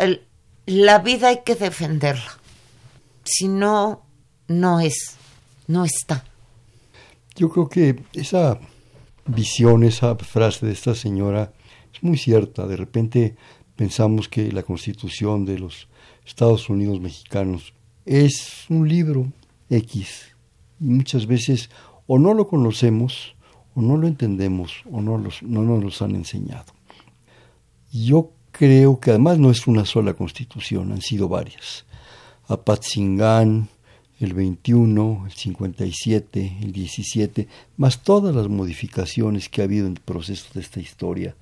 la 0.66 1.00
vida 1.00 1.30
hay 1.30 1.42
que 1.44 1.56
defenderla. 1.56 2.38
Si 3.24 3.48
no, 3.48 4.04
no 4.48 4.80
es, 4.80 5.16
no 5.68 5.86
está. 5.86 6.24
Yo 7.36 7.50
creo 7.50 7.68
que 7.68 8.04
esa 8.14 8.60
visión, 9.26 9.84
esa 9.84 10.16
frase 10.16 10.66
de 10.66 10.74
esta 10.74 10.96
señora 10.96 11.54
es 11.94 12.04
muy 12.04 12.18
cierta. 12.18 12.68
De 12.68 12.78
repente 12.78 13.36
pensamos 13.76 14.28
que 14.30 14.52
la 14.52 14.64
constitución 14.64 15.46
de 15.46 15.60
los 15.60 15.88
Estados 16.26 16.70
Unidos 16.70 17.00
mexicanos 17.00 17.74
es 18.06 18.66
un 18.70 18.88
libro 18.88 19.32
X. 19.70 20.36
Y 20.80 20.86
muchas 20.86 21.26
veces 21.26 21.70
o 22.08 22.20
no 22.20 22.34
lo 22.34 22.48
conocemos, 22.48 23.36
o 23.76 23.82
no 23.82 23.98
lo 23.98 24.08
entendemos, 24.08 24.84
o 24.92 25.02
no, 25.02 25.18
los, 25.18 25.42
no 25.42 25.64
nos 25.64 25.84
los 25.84 26.02
han 26.02 26.16
enseñado. 26.16 26.74
Yo 27.92 28.32
creo 28.52 29.00
que 29.00 29.12
además 29.12 29.40
no 29.40 29.52
es 29.52 29.68
una 29.68 29.86
sola 29.86 30.14
constitución, 30.14 30.92
han 30.92 31.02
sido 31.02 31.28
varias. 31.28 31.86
Apatzingán, 32.48 33.70
el 34.24 34.34
21, 34.34 35.24
el 35.26 35.32
57, 35.32 36.58
el 36.62 36.72
17, 36.72 37.48
más 37.78 38.02
todas 38.02 38.36
las 38.36 38.48
modificaciones 38.48 39.50
que 39.50 39.62
ha 39.62 39.66
habido 39.66 39.88
en 39.88 39.94
el 39.94 40.00
proceso 40.00 40.48
de 40.54 40.62
esta 40.62 40.80
historia, 40.80 41.36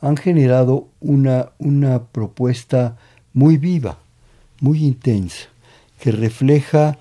han 0.00 0.16
generado 0.16 0.88
una, 1.00 1.50
una 1.58 2.04
propuesta 2.04 2.96
muy 3.32 3.56
viva, 3.56 3.98
muy 4.60 4.84
intensa, 4.84 5.48
que 6.00 6.12
refleja 6.12 6.98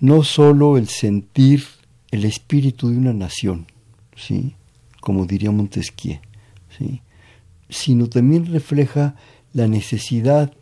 no 0.00 0.22
solo 0.22 0.76
el 0.76 0.88
sentir, 0.88 1.64
el 2.10 2.24
espíritu 2.24 2.90
de 2.90 2.98
una 2.98 3.12
nación, 3.12 3.66
¿sí? 4.16 4.54
como 5.00 5.26
diría 5.26 5.50
Montesquieu, 5.50 6.18
¿sí? 6.76 7.00
sino 7.68 8.08
también 8.08 8.46
refleja 8.46 9.16
la 9.52 9.66
necesidad 9.66 10.52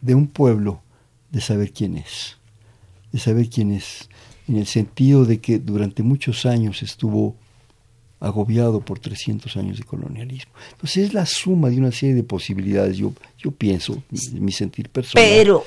de 0.00 0.14
un 0.14 0.26
pueblo 0.26 0.82
de 1.30 1.40
saber 1.40 1.72
quién 1.72 1.96
es 1.96 2.36
de 3.12 3.18
saber 3.18 3.48
quién 3.48 3.72
es, 3.72 4.08
en 4.48 4.56
el 4.56 4.66
sentido 4.66 5.24
de 5.24 5.40
que 5.40 5.58
durante 5.58 6.02
muchos 6.02 6.46
años 6.46 6.82
estuvo 6.82 7.36
agobiado 8.20 8.80
por 8.80 9.00
300 9.00 9.56
años 9.56 9.78
de 9.78 9.84
colonialismo. 9.84 10.52
Entonces 10.72 11.08
es 11.08 11.14
la 11.14 11.26
suma 11.26 11.70
de 11.70 11.78
una 11.78 11.90
serie 11.90 12.14
de 12.14 12.22
posibilidades, 12.22 12.96
yo, 12.96 13.12
yo 13.36 13.50
pienso, 13.50 14.02
mi, 14.32 14.52
sentir 14.52 14.88
personal. 14.88 15.28
Pero... 15.28 15.64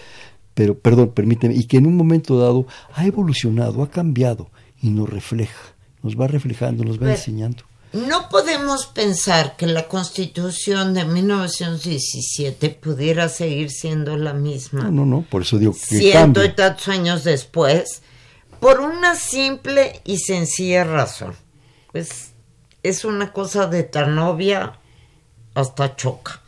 Pero, 0.53 0.79
perdón, 0.79 1.11
permíteme, 1.13 1.53
y 1.53 1.65
que 1.65 1.75
en 1.75 1.85
un 1.85 1.97
momento 1.97 2.39
dado 2.39 2.65
ha 2.93 3.05
evolucionado, 3.05 3.83
ha 3.83 3.89
cambiado 3.89 4.49
y 4.81 4.89
nos 4.89 5.09
refleja, 5.09 5.75
nos 6.01 6.17
va 6.17 6.27
reflejando, 6.27 6.85
nos 6.85 7.01
va 7.01 7.11
enseñando. 7.11 7.63
No 7.95 8.27
podemos 8.27 8.87
pensar 8.87 9.55
que 9.55 9.67
la 9.67 9.87
constitución 9.87 10.93
de 10.93 11.05
1917 11.05 12.71
pudiera 12.71 13.29
seguir 13.29 13.71
siendo 13.71 14.17
la 14.17 14.33
misma. 14.33 14.83
No, 14.83 14.91
no, 14.91 15.05
no, 15.05 15.21
por 15.21 15.43
eso 15.43 15.57
digo 15.57 15.71
que 15.71 15.99
Ciento 15.99 16.43
y 16.43 16.49
tantos 16.49 16.89
años 16.89 17.23
después, 17.23 18.01
por 18.59 18.81
una 18.81 19.15
simple 19.15 20.01
y 20.03 20.17
sencilla 20.17 20.83
razón. 20.83 21.35
Pues 21.93 22.33
es 22.83 23.05
una 23.05 23.31
cosa 23.31 23.67
de 23.67 23.83
tan 23.83 24.19
obvia 24.19 24.77
hasta 25.53 25.95
choca. 25.95 26.41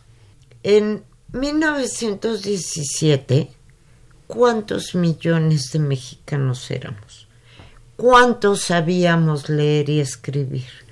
En 0.64 1.06
1917, 1.32 3.52
¿cuántos 4.28 4.96
millones 4.96 5.72
de 5.72 5.80
mexicanos 5.80 6.70
éramos? 6.72 7.30
¿Cuántos 7.96 8.64
sabíamos 8.64 9.48
leer 9.48 9.90
y 9.90 10.02
escribir? 10.02 10.87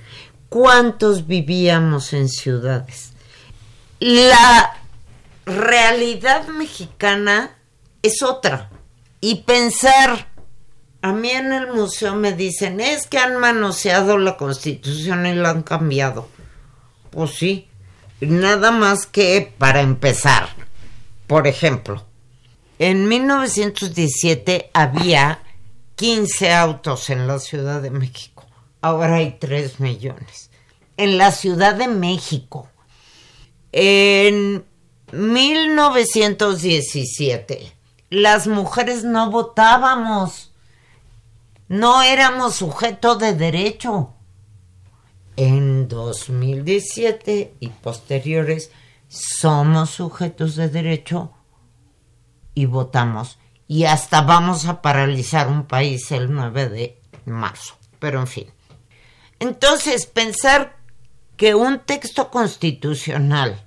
Cuántos 0.56 1.28
vivíamos 1.28 2.14
en 2.14 2.30
ciudades. 2.30 3.12
La 4.00 4.74
realidad 5.46 6.48
mexicana 6.48 7.58
es 8.02 8.24
otra. 8.24 8.70
Y 9.20 9.44
pensar, 9.44 10.30
a 11.02 11.12
mí 11.12 11.30
en 11.30 11.52
el 11.52 11.74
museo 11.74 12.16
me 12.16 12.32
dicen, 12.32 12.80
es 12.80 13.06
que 13.06 13.18
han 13.18 13.38
manoseado 13.38 14.18
la 14.18 14.38
constitución 14.38 15.26
y 15.26 15.36
la 15.36 15.50
han 15.50 15.62
cambiado. 15.62 16.30
Pues 17.10 17.32
sí, 17.32 17.68
nada 18.22 18.72
más 18.72 19.08
que 19.08 19.54
para 19.58 19.82
empezar. 19.82 20.48
Por 21.28 21.48
ejemplo, 21.48 22.06
en 22.80 23.10
1917 23.10 24.72
había 24.74 25.44
15 25.98 26.54
autos 26.54 27.10
en 27.10 27.28
la 27.28 27.40
Ciudad 27.40 27.82
de 27.82 27.92
México 27.92 28.35
ahora 28.86 29.16
hay 29.16 29.38
3 29.40 29.80
millones. 29.80 30.52
En 30.98 31.18
la 31.18 31.32
Ciudad 31.32 31.74
de 31.74 31.88
México, 31.88 32.70
en 33.72 34.64
1917, 35.12 37.72
las 38.12 38.46
mujeres 38.48 39.04
no 39.04 39.32
votábamos, 39.32 40.52
no 41.68 42.04
éramos 42.04 42.54
sujeto 42.56 43.16
de 43.16 43.34
derecho. 43.34 44.12
En 45.36 45.88
2017 45.88 47.56
y 47.60 47.70
posteriores 47.70 48.70
somos 49.08 49.90
sujetos 49.90 50.56
de 50.56 50.70
derecho 50.70 51.32
y 52.54 52.68
votamos. 52.68 53.40
Y 53.68 53.86
hasta 53.86 54.22
vamos 54.22 54.68
a 54.68 54.84
paralizar 54.84 55.48
un 55.48 55.66
país 55.66 56.12
el 56.12 56.32
9 56.32 56.70
de 56.70 57.02
marzo. 57.26 57.74
Pero 58.00 58.20
en 58.20 58.28
fin. 58.28 58.55
Entonces, 59.40 60.06
pensar 60.06 60.78
que 61.38 61.56
un 61.56 61.80
texto 61.80 62.32
constitucional 62.32 63.62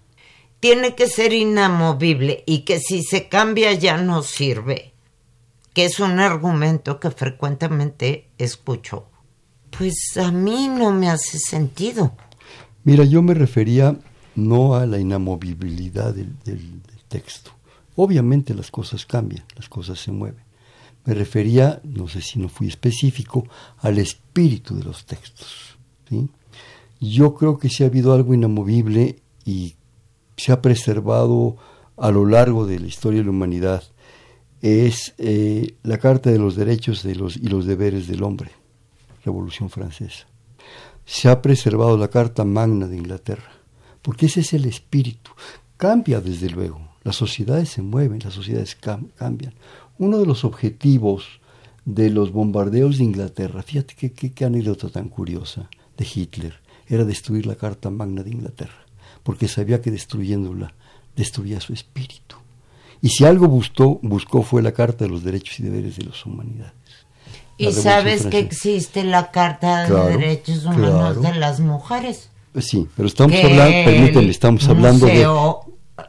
tiene 0.61 0.95
que 0.95 1.07
ser 1.07 1.33
inamovible 1.33 2.43
y 2.47 2.61
que 2.61 2.81
si 2.81 3.03
se 3.03 3.29
cambia 3.29 3.73
ya 3.75 3.99
no 3.99 4.23
sirve, 4.23 4.93
que 5.75 5.85
es 5.85 6.01
un 6.01 6.19
argumento 6.19 6.99
que 6.99 7.11
frecuentemente 7.11 8.29
escucho, 8.39 9.07
pues 9.77 10.17
a 10.17 10.33
mí 10.33 10.69
no 10.69 10.91
me 10.91 11.09
hace 11.09 11.39
sentido. 11.39 12.17
Mira, 12.85 13.05
yo 13.05 13.23
me 13.23 13.35
refería 13.35 13.97
no 14.35 14.75
a 14.75 14.87
la 14.87 14.99
inamovibilidad 14.99 16.15
del, 16.15 16.35
texto. 17.09 17.53
Obviamente 17.97 18.55
las 18.55 18.71
cosas 18.71 19.07
cambian, 19.07 19.45
las 19.57 19.69
cosas 19.69 19.99
se 19.99 20.13
mueven, 20.13 20.43
Me 21.05 21.15
refería, 21.15 21.81
no 21.85 22.09
sé 22.09 22.21
si 22.21 22.39
no 22.39 22.49
fui 22.49 22.69
específico, 22.69 23.47
al 23.79 23.99
espíritu 23.99 24.77
de 24.77 24.85
los 24.85 25.07
textos. 25.07 25.77
Yo 27.01 27.35
creo 27.35 27.59
que 27.59 27.69
si 27.69 27.85
ha 27.85 27.87
habido 27.87 28.13
algo 28.13 28.35
inamovible 28.35 29.21
y 29.45 29.77
se 30.37 30.53
ha 30.53 30.61
preservado 30.61 31.57
a 31.97 32.11
lo 32.11 32.27
largo 32.27 32.67
de 32.67 32.79
la 32.79 32.87
historia 32.87 33.21
de 33.21 33.25
la 33.25 33.31
humanidad 33.31 33.83
es 34.61 35.15
eh, 35.19 35.77
la 35.83 35.99
Carta 35.99 36.31
de 36.31 36.39
los 36.39 36.57
Derechos 36.57 37.05
y 37.05 37.15
los 37.15 37.67
Deberes 37.67 38.09
del 38.09 38.23
Hombre, 38.23 38.51
Revolución 39.25 39.71
Francesa. 39.71 40.27
Se 41.05 41.29
ha 41.29 41.41
preservado 41.41 41.97
la 41.97 42.09
Carta 42.09 42.45
Magna 42.45 42.87
de 42.87 42.97
Inglaterra, 42.97 43.53
porque 44.03 44.27
ese 44.27 44.41
es 44.41 44.53
el 44.53 44.65
espíritu. 44.65 45.31
Cambia 45.77 46.21
desde 46.21 46.51
luego, 46.51 46.81
las 47.05 47.17
sociedades 47.17 47.69
se 47.71 47.83
mueven, 47.83 48.21
las 48.23 48.35
sociedades 48.35 48.77
cambian. 48.77 49.55
Uno 49.99 50.19
de 50.19 50.27
los 50.27 50.45
objetivos 50.45 51.41
de 51.85 52.11
los 52.11 52.33
bombardeos 52.33 52.99
de 52.99 53.05
Inglaterra, 53.05 53.63
fíjate 53.63 53.95
qué, 53.95 54.13
qué 54.13 54.45
anécdota 54.45 54.89
tan 54.89 55.09
curiosa 55.09 55.69
de 55.97 56.07
Hitler, 56.13 56.55
era 56.87 57.05
destruir 57.05 57.47
la 57.47 57.57
Carta 57.57 57.91
Magna 57.91 58.23
de 58.23 58.31
Inglaterra, 58.31 58.87
porque 59.23 59.49
sabía 59.49 59.81
que 59.81 59.91
destruyéndola 59.91 60.75
destruía 61.17 61.61
su 61.61 61.73
espíritu. 61.73 62.37
Y 63.01 63.09
si 63.11 63.25
algo 63.25 63.49
buscó, 63.49 63.99
buscó 64.03 64.43
fue 64.43 64.63
la 64.63 64.73
Carta 64.73 65.05
de 65.05 65.11
los 65.11 65.23
Derechos 65.23 65.61
y 65.61 65.65
Deberes 65.65 65.97
de 65.97 66.05
las 66.05 66.25
Humanidades. 66.25 66.73
Y 67.57 67.73
sabes 67.73 68.27
que 68.27 68.39
existe 68.39 69.03
la 69.05 69.31
Carta 69.31 69.89
de 69.89 70.17
Derechos 70.17 70.65
Humanos 70.65 71.21
de 71.23 71.35
las 71.35 71.61
Mujeres. 71.61 72.31
Pues 72.53 72.67
sí, 72.67 72.87
pero 72.97 73.09
estamos 73.09 73.37
hablando, 73.37 73.85
permíteme, 73.85 74.31
estamos 74.31 74.69
hablando 74.69 75.07
de... 75.07 75.27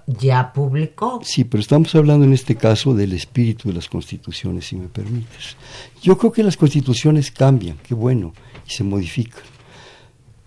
ya 0.05 0.51
publicó. 0.53 1.21
Sí, 1.23 1.43
pero 1.43 1.61
estamos 1.61 1.93
hablando 1.95 2.25
en 2.25 2.33
este 2.33 2.55
caso 2.55 2.93
del 2.93 3.13
espíritu 3.13 3.69
de 3.69 3.75
las 3.75 3.87
constituciones, 3.87 4.65
si 4.65 4.75
me 4.75 4.87
permites. 4.87 5.55
Yo 6.01 6.17
creo 6.17 6.31
que 6.31 6.43
las 6.43 6.57
constituciones 6.57 7.31
cambian, 7.31 7.77
qué 7.83 7.93
bueno, 7.93 8.33
y 8.67 8.71
se 8.71 8.83
modifican. 8.83 9.43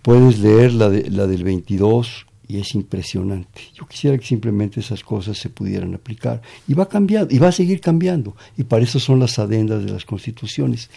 Puedes 0.03 0.39
leer 0.41 0.73
la, 0.73 0.89
de, 0.89 1.11
la 1.11 1.27
del 1.27 1.45
22 1.45 2.27
y 2.49 2.59
es 2.59 2.75
impresionante. 2.75 3.63
Yo 3.75 3.87
quisiera 3.87 4.19
que 4.19 4.27
simplemente 4.27 4.81
esas 4.81 5.03
cosas 5.03 5.39
se 5.39 5.49
pudieran 5.49 5.95
aplicar. 5.95 6.43
Y 6.67 6.75
va 6.75 6.89
cambiando, 6.89 7.35
y 7.35 7.39
va 7.39 7.49
a 7.49 7.53
seguir 7.53 7.81
cambiando. 7.81 8.37
Y 8.57 8.65
para 8.65 8.83
eso 8.83 8.99
son 8.99 9.21
las 9.21 9.39
adendas 9.39 9.85
de 9.85 9.93
las 9.93 10.05
constituciones. 10.05 10.91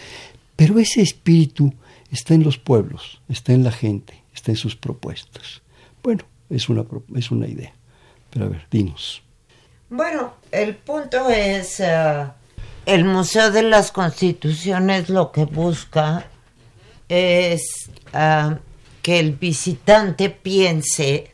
Pero 0.56 0.80
ese 0.80 1.02
espíritu 1.02 1.74
está 2.12 2.34
en 2.34 2.44
los 2.44 2.58
pueblos, 2.58 3.22
está 3.30 3.54
en 3.54 3.64
la 3.64 3.72
gente, 3.72 4.24
está 4.34 4.52
en 4.52 4.58
sus 4.58 4.76
propuestas. 4.76 5.62
Bueno, 6.04 6.24
es 6.50 6.70
una, 6.70 6.86
es 7.16 7.32
una 7.32 7.48
idea. 7.48 7.74
Pero 8.36 8.48
a 8.48 8.50
ver, 8.50 8.68
dinos. 8.70 9.24
Bueno, 9.90 10.34
el 10.52 10.76
punto 10.76 11.30
es, 11.30 11.80
eh, 11.80 12.28
el 12.86 13.06
Museo 13.06 13.50
de 13.50 13.64
las 13.64 13.94
Constituciones 13.94 15.08
lo 15.08 15.32
que 15.32 15.46
busca 15.46 16.28
es 17.08 17.90
eh, 18.12 18.58
que 19.02 19.20
el 19.20 19.36
visitante 19.36 20.30
piense 20.30 21.32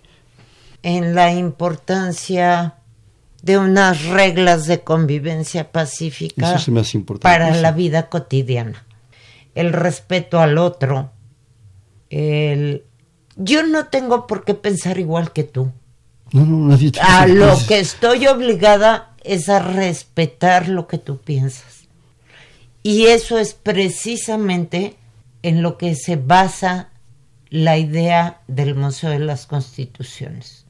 en 0.84 1.16
la 1.16 1.34
importancia 1.34 2.76
de 3.42 3.58
unas 3.58 4.06
reglas 4.06 4.68
de 4.68 4.84
convivencia 4.84 5.72
pacífica 5.72 6.56
para 7.20 7.56
la 7.56 7.72
vida 7.72 8.10
cotidiana. 8.10 8.86
El 9.56 9.74
respeto 9.74 10.40
al 10.40 10.60
otro. 10.60 11.12
El... 12.12 12.86
Yo 13.38 13.66
no 13.66 13.88
tengo 13.88 14.28
por 14.28 14.46
qué 14.46 14.54
pensar 14.54 15.00
igual 15.00 15.34
que 15.34 15.46
tú. 15.46 15.72
A 17.02 17.28
lo 17.28 17.58
que 17.67 17.80
estoy 17.80 18.28
obligada 18.28 19.13
es 19.24 19.50
a 19.50 19.60
respetar 19.60 20.70
lo 20.70 20.88
que 20.88 20.98
tú 20.98 21.20
piensas. 21.20 21.88
Y 22.84 23.08
eso 23.08 23.38
es 23.38 23.54
precisamente 23.54 24.96
en 25.44 25.62
lo 25.62 25.78
que 25.78 25.96
se 25.96 26.15
basa 26.15 26.89
la 27.50 27.78
idea 27.78 28.41
del 28.48 28.76
Museo 28.76 29.10
de 29.10 29.20
las 29.20 29.46
Constituciones. 29.46 30.65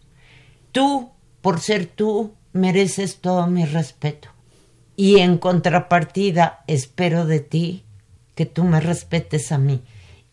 Tú, 0.72 1.12
por 1.42 1.60
ser 1.60 1.86
tú, 1.86 2.34
mereces 2.54 3.18
todo 3.18 3.48
mi 3.48 3.66
respeto. 3.66 4.30
Y 4.96 5.20
en 5.20 5.38
contrapartida, 5.38 6.64
espero 6.68 7.26
de 7.26 7.40
ti 7.40 7.84
que 8.36 8.46
tú 8.46 8.64
me 8.64 8.80
respetes 8.80 9.52
a 9.52 9.58
mí. 9.58 9.82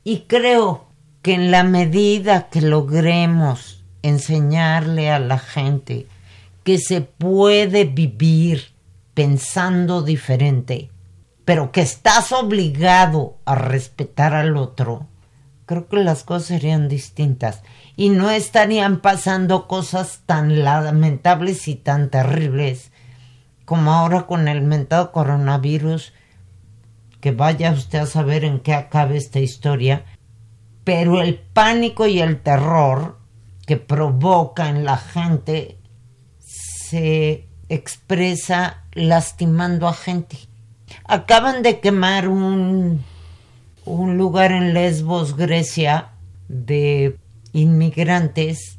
Y 0.05 0.21
creo 0.21 0.87
que 1.23 1.35
en 1.35 1.51
la 1.51 1.65
medida 1.65 2.49
que 2.49 2.63
logremos 2.63 3.78
enseñarle 4.03 5.11
a 5.11 5.19
la 5.19 5.39
gente 5.39 6.07
que 6.65 6.79
se 6.79 7.01
puede 7.01 7.85
vivir 7.85 8.73
pensando 9.15 10.03
diferente, 10.03 10.91
pero 11.45 11.73
que 11.73 11.81
estás 11.81 12.33
obligado 12.33 13.39
a 13.45 13.55
respetar 13.55 14.35
al 14.35 14.57
otro, 14.57 15.07
creo 15.67 15.89
que 15.89 15.97
las 15.97 16.25
cosas 16.25 16.49
serían 16.49 16.89
distintas. 16.89 17.63
Y 17.97 18.11
no 18.11 18.31
estarían 18.31 19.01
pasando 19.01 19.67
cosas 19.67 20.21
tan 20.25 20.63
lamentables 20.63 21.69
y 21.69 21.75
tan 21.75 22.11
terribles 22.11 22.93
como 23.69 23.93
ahora 23.93 24.27
con 24.27 24.49
el 24.49 24.63
mentado 24.63 25.13
coronavirus, 25.13 26.15
que 27.21 27.33
vaya 27.33 27.71
usted 27.73 27.99
a 27.99 28.07
saber 28.07 28.45
en 28.45 28.61
qué 28.61 28.73
acabe 28.73 29.19
esta 29.19 29.41
historia, 29.41 30.07
pero 30.85 31.21
el 31.21 31.35
pánico 31.35 32.07
y 32.07 32.21
el 32.21 32.41
terror 32.41 33.18
que 33.69 33.77
provoca 33.77 34.71
en 34.71 34.87
la 34.87 34.97
gente 34.97 35.77
se 36.49 37.47
expresa 37.69 38.83
lastimando 38.95 39.87
a 39.87 39.93
gente. 39.93 40.39
Acaban 41.05 41.63
de 41.63 41.79
quemar 41.79 42.29
un, 42.29 43.05
un 43.85 44.17
lugar 44.17 44.53
en 44.53 44.73
Lesbos, 44.73 45.37
Grecia, 45.37 46.13
de 46.49 47.19
inmigrantes 47.53 48.79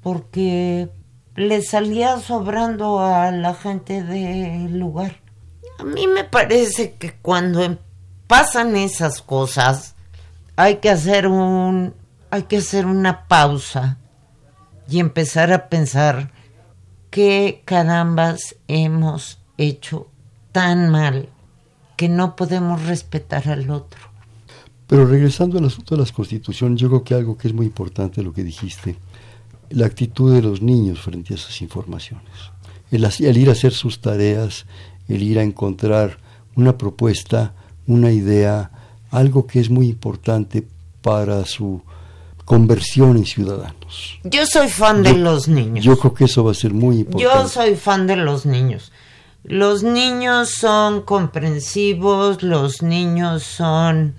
porque 0.00 0.88
le 1.34 1.62
salía 1.62 2.20
sobrando 2.20 3.00
a 3.00 3.32
la 3.32 3.54
gente 3.54 4.04
del 4.04 4.78
lugar. 4.78 5.16
A 5.80 5.82
mí 5.82 6.06
me 6.06 6.22
parece 6.22 6.92
que 6.92 7.14
cuando 7.14 7.78
pasan 8.28 8.76
esas 8.76 9.22
cosas 9.22 9.96
hay 10.54 10.76
que 10.76 10.88
hacer 10.88 11.26
un 11.26 11.94
hay 12.30 12.44
que 12.44 12.58
hacer 12.58 12.86
una 12.86 13.26
pausa 13.26 13.96
y 14.90 14.98
empezar 14.98 15.52
a 15.52 15.68
pensar 15.68 16.32
qué 17.10 17.62
carambas 17.64 18.56
hemos 18.68 19.38
hecho 19.56 20.08
tan 20.52 20.90
mal 20.90 21.28
que 21.96 22.08
no 22.08 22.34
podemos 22.34 22.84
respetar 22.86 23.48
al 23.48 23.70
otro. 23.70 24.00
Pero 24.86 25.06
regresando 25.06 25.58
al 25.58 25.66
asunto 25.66 25.94
de 25.94 26.00
las 26.00 26.12
constituciones, 26.12 26.80
yo 26.80 26.88
creo 26.88 27.04
que 27.04 27.14
algo 27.14 27.38
que 27.38 27.46
es 27.46 27.54
muy 27.54 27.66
importante 27.66 28.22
lo 28.22 28.32
que 28.32 28.42
dijiste, 28.42 28.96
la 29.68 29.86
actitud 29.86 30.34
de 30.34 30.42
los 30.42 30.62
niños 30.62 31.00
frente 31.00 31.34
a 31.34 31.36
esas 31.36 31.62
informaciones. 31.62 32.26
El, 32.90 33.04
ir 33.36 33.48
a 33.48 33.52
hacer 33.52 33.72
sus 33.72 34.00
tareas, 34.00 34.66
el 35.06 35.22
ir 35.22 35.38
a 35.38 35.44
encontrar 35.44 36.18
una 36.56 36.76
propuesta, 36.76 37.54
una 37.86 38.10
idea, 38.10 38.72
algo 39.10 39.46
que 39.46 39.60
es 39.60 39.70
muy 39.70 39.88
importante 39.88 40.66
para 41.02 41.44
su 41.44 41.82
conversión 42.50 43.16
en 43.16 43.26
ciudadanos. 43.26 44.18
Yo 44.24 44.44
soy 44.44 44.68
fan 44.68 45.04
de 45.04 45.14
los 45.14 45.46
niños. 45.46 45.84
Yo 45.84 45.96
creo 45.96 46.14
que 46.14 46.24
eso 46.24 46.42
va 46.42 46.50
a 46.50 46.54
ser 46.54 46.74
muy 46.74 46.98
importante. 46.98 47.22
Yo 47.22 47.46
soy 47.46 47.76
fan 47.76 48.08
de 48.08 48.16
los 48.16 48.44
niños. 48.44 48.90
Los 49.44 49.84
niños 49.84 50.50
son 50.50 51.02
comprensivos, 51.02 52.42
los 52.42 52.82
niños 52.82 53.44
son 53.44 54.16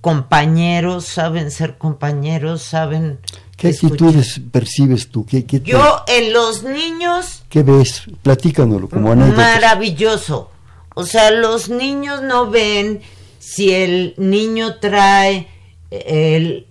compañeros, 0.00 1.04
saben 1.04 1.50
ser 1.50 1.76
compañeros, 1.76 2.62
saben... 2.62 3.20
¿Qué 3.54 3.68
actitudes 3.68 4.40
percibes 4.50 5.10
tú? 5.10 5.26
¿Qué, 5.26 5.44
Yo 5.62 6.02
en 6.06 6.32
los 6.32 6.62
niños... 6.62 7.42
¿Qué 7.50 7.62
ves? 7.62 8.04
Platícanoslo 8.22 8.88
como 8.88 9.14
Maravilloso. 9.14 10.50
O 10.94 11.04
sea, 11.04 11.30
los 11.32 11.68
niños 11.68 12.22
no 12.22 12.48
ven 12.48 13.02
si 13.38 13.74
el 13.74 14.14
niño 14.16 14.76
trae 14.76 15.48
el 15.90 16.66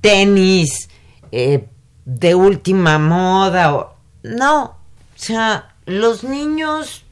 tenis 0.00 0.88
eh, 1.32 1.66
de 2.04 2.34
última 2.34 2.98
moda 2.98 3.74
o... 3.74 3.94
No, 4.22 4.62
o 4.64 4.74
sea, 5.16 5.74
los 5.86 6.24
niños... 6.24 7.04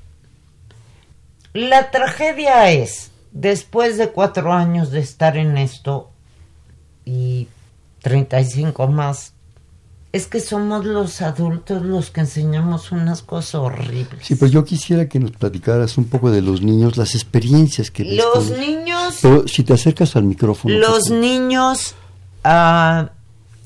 La 1.54 1.90
tragedia 1.90 2.70
es 2.70 3.10
después 3.32 3.98
de 3.98 4.10
cuatro 4.10 4.52
años 4.52 4.90
de 4.90 5.00
estar 5.00 5.36
en 5.36 5.56
esto 5.56 6.10
y 7.04 7.48
35 8.02 8.88
más, 8.88 9.32
es 10.12 10.26
que 10.26 10.40
somos 10.40 10.84
los 10.84 11.20
adultos 11.20 11.82
los 11.82 12.10
que 12.10 12.20
enseñamos 12.20 12.92
unas 12.92 13.22
cosas 13.22 13.56
horribles. 13.56 14.26
Sí, 14.26 14.34
pero 14.34 14.50
yo 14.50 14.64
quisiera 14.64 15.08
que 15.08 15.20
nos 15.20 15.32
platicaras 15.32 15.98
un 15.98 16.04
poco 16.04 16.30
de 16.30 16.42
los 16.42 16.62
niños, 16.62 16.96
las 16.96 17.14
experiencias 17.14 17.90
que 17.90 18.04
Los 18.04 18.50
niños... 18.50 19.18
Pero 19.22 19.46
si 19.46 19.64
te 19.64 19.74
acercas 19.74 20.16
al 20.16 20.24
micrófono. 20.24 20.74
Los 20.78 21.10
niños 21.10 21.94
ah, 22.50 23.10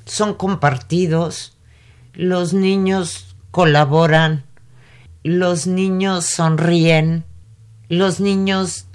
son 0.04 0.34
compartidos, 0.34 1.56
los 2.14 2.52
niños 2.52 3.36
colaboran, 3.52 4.44
los 5.22 5.68
niños 5.68 6.26
sonríen, 6.26 7.24
los 7.88 8.18
niños 8.18 8.86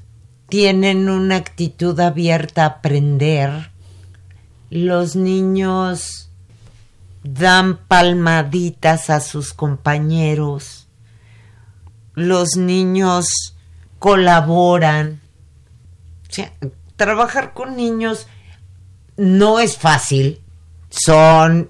tienen 0.50 1.10
una 1.10 1.38
actitud 1.38 1.97
abierta 2.00 2.63
a 2.63 2.67
aprender, 2.67 3.71
los 4.69 5.15
niños 5.15 6.30
dan 7.23 7.78
palmaditas 7.78 9.10
a 9.10 9.21
sus 9.21 9.54
compañeros, 9.54 10.88
los 12.13 12.58
niños 12.58 13.56
colaboran. 14.00 15.21
trabajar 16.97 17.54
con 17.54 17.78
niños 17.78 18.28
no 19.17 19.60
es 19.60 19.77
fácil, 19.77 20.39
son 20.89 21.69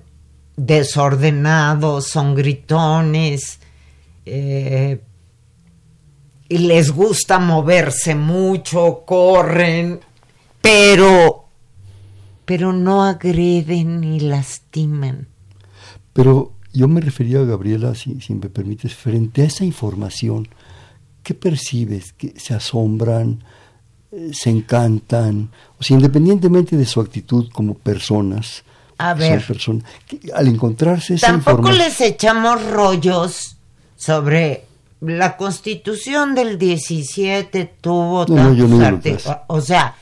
desordenados, 0.56 2.08
son 2.08 2.36
gritones, 2.36 3.60
eh, 4.26 5.02
y 6.50 6.58
les 6.60 6.92
gusta 6.92 7.40
moverse 7.40 8.16
mucho, 8.16 9.04
corren, 9.06 10.00
pero, 10.62 11.46
pero 12.46 12.74
no 12.74 13.04
agreden 13.04 14.02
ni 14.02 14.20
lastiman. 14.20 15.28
Pero 16.14 16.54
yo 16.74 16.88
me 16.88 17.02
refería 17.02 17.40
a 17.40 17.44
Gabriela, 17.44 17.96
si, 17.96 18.20
si 18.22 18.34
me 18.34 18.50
permites, 18.50 18.96
frente 18.96 19.42
a 19.42 19.46
esa 19.46 19.66
información, 19.66 20.48
¿qué 21.24 21.34
percibes? 21.34 22.14
¿Que 22.14 22.34
se 22.40 22.54
asombran? 22.54 23.44
¿Se 24.34 24.50
encantan? 24.50 25.50
O 25.80 25.84
sea, 25.84 25.96
independientemente 25.96 26.76
de 26.76 26.86
su 26.86 27.02
actitud 27.02 27.50
como 27.52 27.76
personas, 27.76 28.64
a 28.98 29.14
ver, 29.14 29.46
al 30.34 30.48
encontrarse 30.48 31.16
esa 31.16 31.28
tampoco 31.28 31.72
les 31.72 32.02
echamos 32.02 32.64
rollos 32.72 33.58
sobre 33.96 34.66
la 35.02 35.38
constitución 35.38 36.34
del 36.34 36.58
17 36.58 37.76
tuvo 37.80 38.26
tantos 38.26 39.30
O 39.48 39.62
sea, 39.62 39.96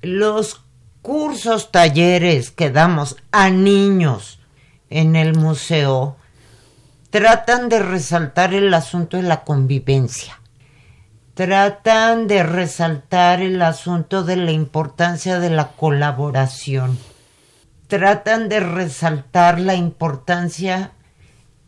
los 0.00 0.62
cursos, 1.02 1.70
talleres 1.70 2.50
que 2.50 2.70
damos 2.70 3.16
a 3.32 3.50
niños 3.50 4.38
en 4.88 5.16
el 5.16 5.36
museo 5.36 6.16
tratan 7.10 7.68
de 7.68 7.80
resaltar 7.80 8.54
el 8.54 8.72
asunto 8.72 9.18
de 9.18 9.24
la 9.24 9.44
convivencia. 9.44 10.40
Tratan 11.34 12.26
de 12.28 12.42
resaltar 12.42 13.40
el 13.40 13.62
asunto 13.62 14.22
de 14.22 14.36
la 14.36 14.52
importancia 14.52 15.40
de 15.40 15.48
la 15.48 15.68
colaboración. 15.68 16.98
Tratan 17.86 18.50
de 18.50 18.60
resaltar 18.60 19.58
la 19.58 19.74
importancia 19.74 20.92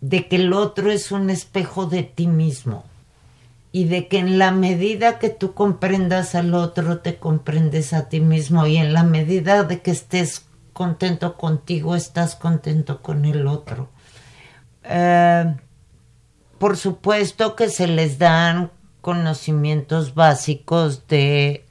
de 0.03 0.29
que 0.29 0.37
el 0.37 0.53
otro 0.53 0.90
es 0.90 1.12
un 1.12 1.31
espejo 1.31 1.87
de 1.87 2.03
ti 2.03 2.27
mismo 2.27 2.85
y 3.72 3.85
de 3.87 4.07
que 4.07 4.18
en 4.18 4.38
la 4.38 4.50
medida 4.50 5.18
que 5.18 5.31
tú 5.31 5.55
comprendas 5.55 6.35
al 6.35 6.53
otro 6.55 6.98
te 6.98 7.16
comprendes 7.16 7.94
a 7.94 8.11
ti 8.11 8.20
mismo 8.20 8.66
y 8.66 8.77
en 8.77 8.92
la 8.92 9.03
medida 9.03 9.64
de 9.64 9.81
que 9.81 9.92
estés 9.92 10.44
contento 10.74 11.38
contigo 11.38 11.96
estás 11.96 12.37
contento 12.37 13.00
con 13.00 13.24
el 13.24 13.46
otro. 13.46 13.88
Eh, 14.83 15.55
por 16.59 16.77
supuesto 16.77 17.57
que 17.57 17.70
se 17.70 17.87
les 17.87 18.18
dan 18.18 18.70
conocimientos 19.05 20.14
básicos 20.14 21.07
de 21.09 21.67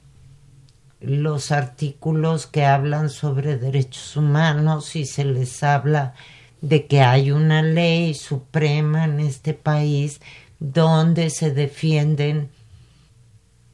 los 1.00 1.50
artículos 1.50 2.46
que 2.46 2.64
hablan 2.64 3.10
sobre 3.10 3.56
derechos 3.56 4.16
humanos 4.16 4.94
y 4.94 5.04
se 5.04 5.24
les 5.24 5.64
habla 5.64 6.14
de 6.60 6.86
que 6.86 7.00
hay 7.00 7.32
una 7.32 7.60
ley 7.60 8.14
suprema 8.14 9.06
en 9.06 9.18
este 9.18 9.52
país 9.52 10.20
donde 10.60 11.28
se 11.28 11.50
defienden 11.50 12.50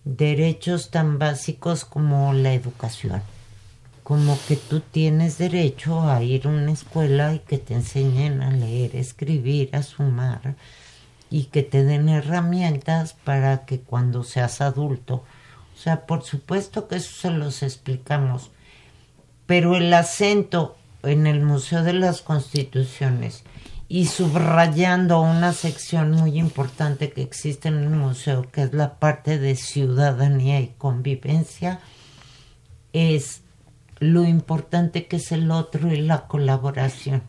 derechos 0.05 0.91
tan 0.91 1.19
básicos 1.19 1.85
como 1.85 2.33
la 2.33 2.55
educación, 2.55 3.21
como 4.03 4.39
que 4.49 4.57
tú 4.57 4.81
tienes 4.81 5.37
derecho 5.37 6.09
a 6.09 6.23
ir 6.23 6.47
a 6.47 6.49
una 6.49 6.73
escuela 6.73 7.35
y 7.35 7.41
que 7.41 7.59
te 7.59 7.75
enseñen 7.75 8.41
a 8.41 8.53
leer, 8.53 8.97
escribir, 8.97 9.69
a 9.77 9.83
sumar 9.83 10.57
y 11.31 11.45
que 11.45 11.63
te 11.63 11.85
den 11.85 12.09
herramientas 12.09 13.15
para 13.25 13.65
que 13.65 13.81
cuando 13.81 14.25
seas 14.25 14.61
adulto, 14.61 15.25
o 15.75 15.79
sea, 15.79 16.05
por 16.05 16.25
supuesto 16.25 16.89
que 16.89 16.97
eso 16.97 17.13
se 17.13 17.31
los 17.31 17.63
explicamos, 17.63 18.51
pero 19.47 19.77
el 19.77 19.95
acento 19.95 20.77
en 21.03 21.27
el 21.27 21.41
Museo 21.41 21.83
de 21.83 21.95
las 21.95 22.21
Constituciones 22.21 23.45
y 23.89 24.07
subrayando 24.07 25.21
una 25.21 25.53
sección 25.53 26.13
muy 26.13 26.39
importante 26.39 27.11
que 27.11 27.23
existe 27.23 27.69
en 27.69 27.79
el 27.79 27.91
museo, 27.91 28.49
que 28.53 28.63
es 28.63 28.73
la 28.73 29.01
parte 29.01 29.39
de 29.39 29.57
ciudadanía 29.57 30.61
y 30.61 30.75
convivencia, 30.79 31.81
es 32.93 33.43
lo 33.99 34.25
importante 34.25 35.07
que 35.07 35.17
es 35.17 35.33
el 35.33 35.51
otro 35.51 35.93
y 35.93 36.03
la 36.03 36.29
colaboración. 36.29 37.23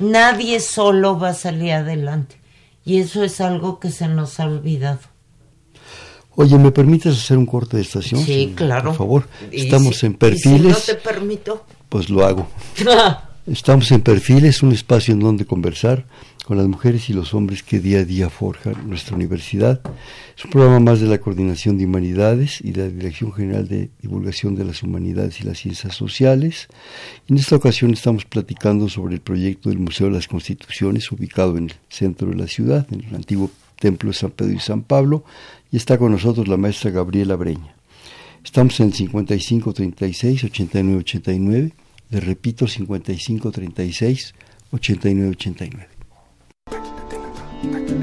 Nadie 0.00 0.58
solo 0.58 1.18
va 1.18 1.28
a 1.28 1.34
salir 1.34 1.72
adelante 1.72 2.39
y 2.90 2.98
eso 2.98 3.22
es 3.22 3.40
algo 3.40 3.78
que 3.78 3.92
se 3.92 4.08
nos 4.08 4.40
ha 4.40 4.46
olvidado. 4.46 4.98
Oye, 6.34 6.58
¿me 6.58 6.72
permites 6.72 7.16
hacer 7.16 7.38
un 7.38 7.46
corte 7.46 7.76
de 7.76 7.84
estación? 7.84 8.20
Sí, 8.20 8.52
claro. 8.56 8.90
Por 8.90 8.98
favor, 8.98 9.28
estamos 9.52 10.02
en 10.02 10.14
perfiles. 10.14 10.76
si 10.78 10.92
no 10.92 10.98
te 10.98 11.02
permito 11.02 11.64
pues 11.88 12.10
lo 12.10 12.24
hago. 12.24 12.48
Estamos 13.46 13.90
en 13.90 14.00
Perfiles, 14.02 14.62
un 14.62 14.72
espacio 14.72 15.12
en 15.12 15.20
donde 15.20 15.44
conversar 15.44 16.06
con 16.50 16.58
las 16.58 16.66
mujeres 16.66 17.08
y 17.08 17.12
los 17.12 17.32
hombres 17.32 17.62
que 17.62 17.78
día 17.78 18.00
a 18.00 18.04
día 18.04 18.28
forjan 18.28 18.74
nuestra 18.88 19.14
universidad. 19.14 19.80
Es 20.36 20.44
un 20.44 20.50
programa 20.50 20.80
más 20.80 20.98
de 20.98 21.06
la 21.06 21.18
Coordinación 21.18 21.78
de 21.78 21.84
Humanidades 21.84 22.60
y 22.60 22.72
de 22.72 22.80
la 22.80 22.88
Dirección 22.88 23.32
General 23.32 23.68
de 23.68 23.90
Divulgación 24.02 24.56
de 24.56 24.64
las 24.64 24.82
Humanidades 24.82 25.40
y 25.40 25.44
las 25.44 25.60
Ciencias 25.60 25.94
Sociales. 25.94 26.66
En 27.28 27.38
esta 27.38 27.54
ocasión 27.54 27.92
estamos 27.92 28.24
platicando 28.24 28.88
sobre 28.88 29.14
el 29.14 29.20
proyecto 29.20 29.68
del 29.68 29.78
Museo 29.78 30.08
de 30.08 30.14
las 30.14 30.26
Constituciones, 30.26 31.12
ubicado 31.12 31.56
en 31.56 31.66
el 31.66 31.74
centro 31.88 32.30
de 32.30 32.34
la 32.34 32.48
ciudad, 32.48 32.84
en 32.90 33.04
el 33.04 33.14
antiguo 33.14 33.48
Templo 33.78 34.10
de 34.10 34.16
San 34.16 34.32
Pedro 34.32 34.52
y 34.52 34.58
San 34.58 34.82
Pablo, 34.82 35.22
y 35.70 35.76
está 35.76 35.98
con 35.98 36.10
nosotros 36.10 36.48
la 36.48 36.56
maestra 36.56 36.90
Gabriela 36.90 37.36
Breña. 37.36 37.76
Estamos 38.42 38.80
en 38.80 38.92
5536 38.92 40.42
8989 40.42 41.74
le 42.10 42.18
repito, 42.18 42.66
5536 42.66 44.34
8989. 47.62 47.99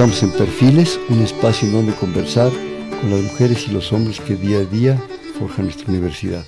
Estamos 0.00 0.22
en 0.22 0.30
Perfiles, 0.30 0.98
un 1.10 1.20
espacio 1.20 1.68
en 1.68 1.74
donde 1.74 1.92
conversar 1.92 2.50
con 3.02 3.10
las 3.10 3.20
mujeres 3.20 3.68
y 3.68 3.70
los 3.70 3.92
hombres 3.92 4.18
que 4.18 4.34
día 4.34 4.60
a 4.60 4.64
día 4.64 4.98
forjan 5.38 5.66
nuestra 5.66 5.90
universidad. 5.90 6.42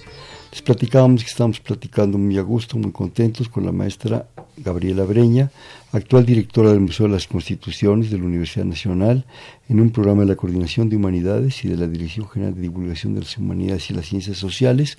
Les 0.51 0.63
platicábamos 0.63 1.23
que 1.23 1.29
estamos 1.29 1.61
platicando 1.61 2.17
muy 2.17 2.39
a 2.39 2.41
gusto, 2.41 2.79
muy 2.79 2.93
contentos 2.93 3.51
con 3.51 3.67
la 3.67 3.73
maestra 3.73 4.27
Gabriela 4.57 5.05
Breña, 5.05 5.51
actual 5.93 6.25
directora 6.25 6.71
del 6.71 6.81
Museo 6.81 7.09
de 7.09 7.13
las 7.13 7.27
Constituciones 7.27 8.11
de 8.11 8.17
la 8.17 8.25
Universidad 8.25 8.65
Nacional, 8.65 9.27
en 9.69 9.81
un 9.81 9.91
programa 9.91 10.23
de 10.23 10.29
la 10.29 10.37
Coordinación 10.37 10.89
de 10.89 10.97
Humanidades 10.97 11.63
y 11.63 11.69
de 11.69 11.77
la 11.77 11.87
Dirección 11.87 12.27
General 12.31 12.55
de 12.55 12.63
Divulgación 12.63 13.13
de 13.13 13.21
las 13.21 13.37
Humanidades 13.37 13.91
y 13.91 13.95
las 13.95 14.07
Ciencias 14.07 14.39
Sociales. 14.39 14.97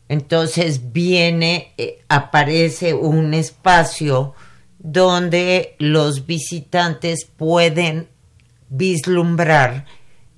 Entonces 0.08 0.92
viene, 0.92 1.72
eh, 1.78 2.04
aparece 2.08 2.94
un 2.94 3.34
espacio 3.34 4.34
donde 4.78 5.74
los 5.78 6.26
visitantes 6.26 7.24
pueden 7.24 8.08
vislumbrar 8.68 9.86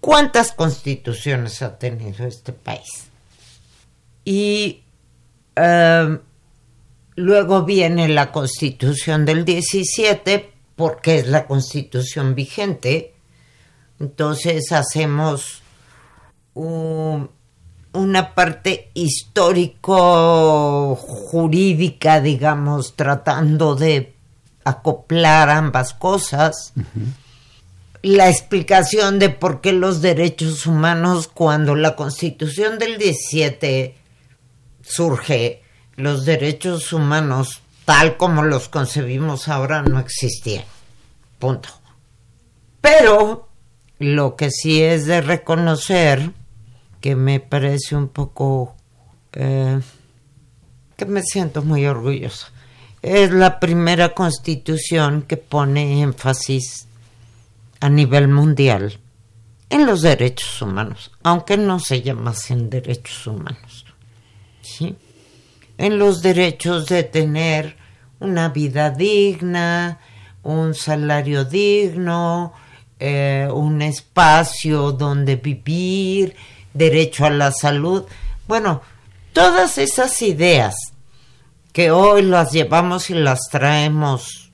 cuántas 0.01 0.53
constituciones 0.53 1.61
ha 1.61 1.79
tenido 1.79 2.27
este 2.27 2.53
país. 2.55 3.09
Y 4.25 4.83
Em, 5.59 6.21
luego 7.17 7.65
viene 7.65 8.09
la 8.09 8.31
constitución 8.31 9.25
del 9.25 9.45
17, 9.45 10.53
porque 10.77 11.19
es 11.19 11.27
la 11.27 11.47
constitución 11.47 12.35
vigente. 12.35 13.15
Entonces 14.01 14.73
hacemos 14.73 15.63
una 16.55 18.35
parte 18.35 18.91
histórico 18.95 20.97
jurídica, 20.97 22.21
digamos, 22.21 22.95
tratando 22.97 23.75
de 23.75 24.15
acoplar 24.65 25.51
ambas 25.51 25.95
cosas. 25.95 26.73
La 28.03 28.29
explicación 28.29 29.19
de 29.19 29.31
por 29.31 29.61
qué 29.61 29.73
los 29.73 30.03
derechos 30.03 30.67
humanos, 30.67 31.29
cuando 31.29 31.75
la 31.75 31.97
constitución 31.97 32.79
del 32.79 32.99
17 32.99 33.97
surge, 34.83 35.63
los 35.97 36.25
derechos 36.25 36.93
humanos, 36.93 37.61
tal 37.85 38.17
como 38.17 38.43
los 38.43 38.69
concebimos 38.69 39.49
ahora, 39.49 39.83
no 39.83 39.99
existían. 39.99 40.65
Punto. 41.39 41.69
Pero 42.81 43.48
lo 43.99 44.37
que 44.37 44.51
sí 44.51 44.83
es 44.83 45.07
de 45.07 45.21
reconocer, 45.21 46.33
que 47.01 47.17
me 47.17 47.41
parece 47.41 47.97
un 47.97 48.09
poco... 48.09 48.75
Eh, 49.33 49.81
que 50.97 51.05
me 51.05 51.23
siento 51.23 51.63
muy 51.63 51.87
orgulloso, 51.87 52.49
es 53.03 53.31
la 53.31 53.61
primera 53.61 54.15
constitución 54.15 55.23
que 55.23 55.37
pone 55.37 56.03
énfasis 56.03 56.89
a 57.81 57.89
nivel 57.89 58.27
mundial 58.27 58.99
en 59.71 59.87
los 59.87 60.03
derechos 60.03 60.61
humanos, 60.63 61.13
aunque 61.23 61.57
no 61.57 61.79
se 61.79 62.03
llamasen 62.03 62.71
derechos 62.71 63.27
humanos. 63.27 63.85
En 65.79 65.99
los 65.99 66.23
derechos 66.23 66.87
de 66.87 67.05
tener 67.05 67.77
una 68.19 68.49
vida 68.49 68.91
digna, 68.91 70.01
un 70.43 70.75
salario 70.75 71.45
digno, 71.45 72.53
eh, 73.01 73.49
un 73.53 73.81
espacio 73.83 74.93
donde 74.93 75.37
vivir, 75.37 76.35
derecho 76.75 77.27
a 77.27 77.31
la 77.31 77.53
salud. 77.53 78.05
Bueno, 78.47 78.83
todas 79.33 79.79
esas 79.79 80.21
ideas 80.23 80.75
que 81.73 81.91
hoy 81.91 82.23
las 82.23 82.53
llevamos 82.53 83.11
y 83.11 83.15
las 83.15 83.41
traemos 83.51 84.53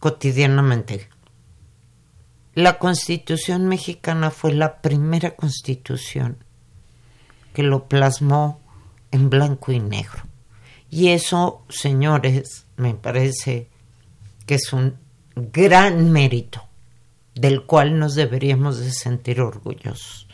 cotidianamente. 0.00 1.08
La 2.54 2.78
constitución 2.78 3.66
mexicana 3.68 4.32
fue 4.32 4.52
la 4.52 4.80
primera 4.80 5.36
constitución 5.36 6.44
que 7.52 7.62
lo 7.62 7.86
plasmó 7.86 8.60
en 9.12 9.30
blanco 9.30 9.70
y 9.70 9.78
negro. 9.78 10.24
Y 10.90 11.08
eso, 11.08 11.62
señores, 11.68 12.66
me 12.76 12.94
parece 12.94 13.68
que 14.46 14.56
es 14.56 14.72
un 14.72 14.96
gran 15.36 16.10
mérito 16.10 16.67
del 17.40 17.64
cual 17.64 17.98
nos 17.98 18.14
deberíamos 18.14 18.78
de 18.78 18.92
sentir 18.92 19.40
orgullosos. 19.40 20.26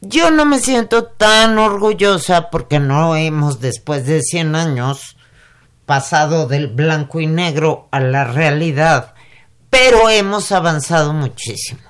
Yo 0.00 0.30
no 0.30 0.44
me 0.44 0.60
siento 0.60 1.04
tan 1.04 1.58
orgullosa 1.58 2.50
porque 2.50 2.78
no 2.78 3.16
hemos, 3.16 3.60
después 3.60 4.06
de 4.06 4.22
100 4.22 4.54
años, 4.54 5.16
pasado 5.86 6.46
del 6.46 6.68
blanco 6.68 7.20
y 7.20 7.26
negro 7.26 7.88
a 7.90 7.98
la 8.00 8.24
realidad, 8.24 9.14
pero 9.70 10.08
hemos 10.08 10.52
avanzado 10.52 11.12
muchísimo. 11.12 11.80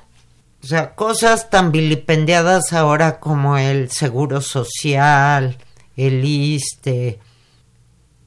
O 0.63 0.67
sea, 0.67 0.95
cosas 0.95 1.51
tan 1.51 1.71
vilipendiadas 1.71 2.73
ahora 2.73 3.21
como 3.21 3.59
el 3.59 3.91
seguro 3.91 4.41
social, 4.41 5.59
el 5.97 6.25
ISTE, 6.25 7.21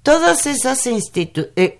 todas 0.03 0.45
esas 0.45 0.85
instituciones, 0.87 1.53
eh, 1.55 1.79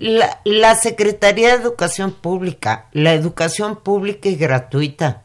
la, 0.00 0.74
Secretaría 0.76 1.48
de 1.48 1.62
Educación 1.62 2.12
Pública, 2.12 2.86
la 2.92 3.12
educación 3.12 3.76
pública 3.76 4.30
y 4.30 4.36
gratuita, 4.36 5.24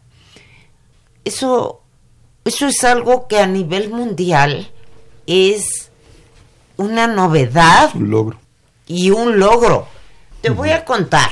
eso, 1.23 1.81
eso 2.43 2.67
es 2.67 2.83
algo 2.83 3.27
que 3.27 3.39
a 3.39 3.47
nivel 3.47 3.89
mundial 3.89 4.69
es 5.27 5.89
una 6.75 7.07
novedad. 7.07 7.91
Un 7.95 8.09
logro. 8.09 8.39
Y 8.85 9.11
un 9.11 9.39
logro. 9.39 9.87
Te 10.41 10.49
voy 10.49 10.71
a 10.71 10.83
contar. 10.83 11.29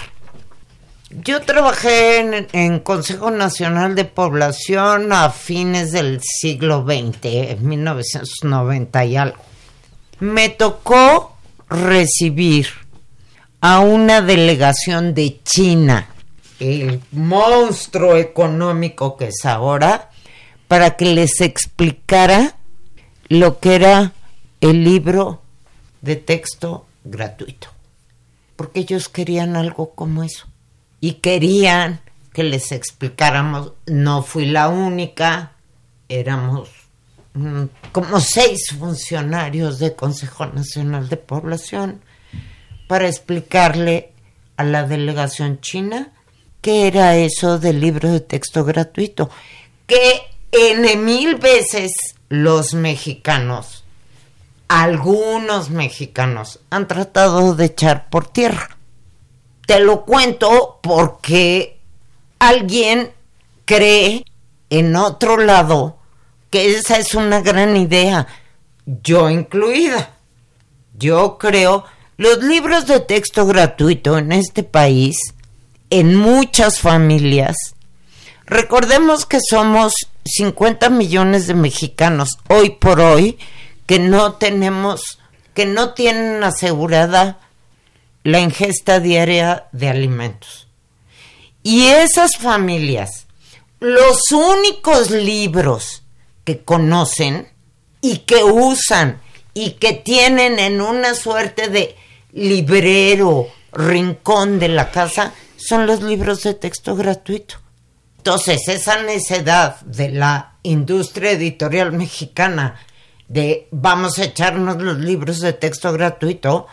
Yo 1.10 1.42
trabajé 1.42 2.20
en, 2.22 2.48
en, 2.54 2.80
Consejo 2.80 3.30
Nacional 3.30 3.94
de 3.94 4.06
Población 4.06 5.12
a 5.12 5.30
fines 5.30 5.92
del 5.92 6.22
siglo 6.24 6.84
XX, 6.88 7.26
en 7.26 7.68
1990 7.68 9.06
y 9.06 9.18
algo. 9.18 9.38
Me 10.20 10.50
tocó 10.50 11.36
recibir 11.70 12.83
a 13.66 13.80
una 13.80 14.20
delegación 14.22 15.14
de 15.14 15.40
China, 15.42 16.10
el 16.60 17.00
monstruo 17.14 18.18
económico 18.18 19.16
que 19.16 19.28
es 19.28 19.46
ahora, 19.46 20.10
para 20.68 20.98
que 20.98 21.06
les 21.06 21.40
explicara 21.40 22.58
lo 23.30 23.62
que 23.62 23.76
era 23.76 24.12
el 24.60 24.84
libro 24.84 25.42
de 26.02 26.18
texto 26.18 26.86
gratuito. 27.06 27.70
Porque 28.58 28.82
ellos 28.82 29.08
querían 29.08 29.56
algo 29.56 29.92
como 29.92 30.24
eso 30.24 30.48
y 31.00 31.14
querían 31.14 32.02
que 32.34 32.44
les 32.44 32.74
explicáramos, 32.74 33.72
no 33.86 34.24
fui 34.24 34.46
la 34.46 34.68
única, 34.68 35.54
éramos 36.10 36.70
mm, 37.34 37.64
como 37.94 38.20
seis 38.20 38.76
funcionarios 38.78 39.80
del 39.80 39.96
Consejo 39.96 40.48
Nacional 40.48 41.08
de 41.08 41.16
Población 41.16 42.02
para 42.94 43.08
explicarle 43.08 44.12
a 44.56 44.64
la 44.64 44.84
delegación 44.84 45.60
china 45.62 46.12
qué 46.62 46.86
era 46.86 47.16
eso 47.16 47.58
del 47.58 47.80
libro 47.82 48.12
de 48.12 48.20
texto 48.20 48.64
gratuito, 48.64 49.32
que 49.88 50.22
en 50.52 51.04
mil 51.04 51.38
veces 51.38 51.92
los 52.30 52.76
mexicanos, 52.76 53.84
algunos 54.68 55.72
mexicanos, 55.72 56.60
han 56.70 56.88
tratado 56.88 57.56
de 57.56 57.66
echar 57.66 58.12
por 58.12 58.28
tierra. 58.28 58.78
Te 59.66 59.80
lo 59.80 60.06
cuento 60.06 60.80
porque 60.84 61.80
alguien 62.38 63.12
cree 63.66 64.24
en 64.70 64.96
otro 64.96 65.38
lado 65.38 65.98
que 66.52 66.76
esa 66.76 67.00
es 67.00 67.16
una 67.16 67.42
gran 67.42 67.76
idea, 67.76 68.28
yo 68.86 69.32
incluida. 69.32 70.12
yo 70.96 71.40
creo, 71.40 71.86
los 72.18 72.44
libros 72.44 72.86
de 72.86 73.00
texto 73.00 73.46
gratuito 73.46 74.18
en 74.18 74.32
este 74.32 74.64
país, 74.64 75.18
en 75.90 76.16
muchas 76.16 76.80
familias, 76.80 77.56
recordemos 78.46 79.26
que 79.26 79.40
somos 79.42 79.94
50 80.26 80.90
millones 80.90 81.48
de 81.48 81.54
mexicanos 81.54 82.38
hoy 82.50 82.72
por 82.72 83.00
hoy 83.00 83.38
que 83.86 84.00
no 84.00 84.34
tenemos, 84.34 85.20
que 85.54 85.66
no 85.66 85.94
tienen 85.94 86.44
asegurada 86.44 87.40
la 88.24 88.40
ingesta 88.40 89.00
diaria 89.00 89.68
de 89.72 89.90
alimentos. 89.90 90.68
Y 91.64 91.88
esas 91.88 92.38
familias, 92.38 93.28
los 93.80 94.32
únicos 94.32 95.12
libros 95.12 96.04
que 96.44 96.62
conocen 96.62 97.50
y 98.02 98.20
que 98.20 98.44
usan 98.44 99.22
y 99.54 99.72
que 99.72 99.94
tienen 99.94 100.60
en 100.60 100.82
una 100.82 101.16
suerte 101.16 101.70
de 101.70 101.96
librero, 102.34 103.48
rincón 103.72 104.60
de 104.60 104.70
la 104.70 104.92
casa, 104.92 105.34
son 105.56 105.88
los 105.88 106.02
libros 106.02 106.44
de 106.44 106.54
texto 106.54 106.96
gratuito. 106.96 107.56
Entonces, 108.18 108.68
esa 108.68 109.02
necedad 109.04 109.80
de 109.82 110.10
la 110.10 110.58
industria 110.64 111.32
editorial 111.32 111.92
mexicana 111.92 112.80
de 113.28 113.68
vamos 113.72 114.20
a 114.20 114.26
echarnos 114.26 114.82
los 114.82 114.98
libros 115.00 115.40
de 115.40 115.54
texto 115.54 115.92
gratuito, 115.92 116.68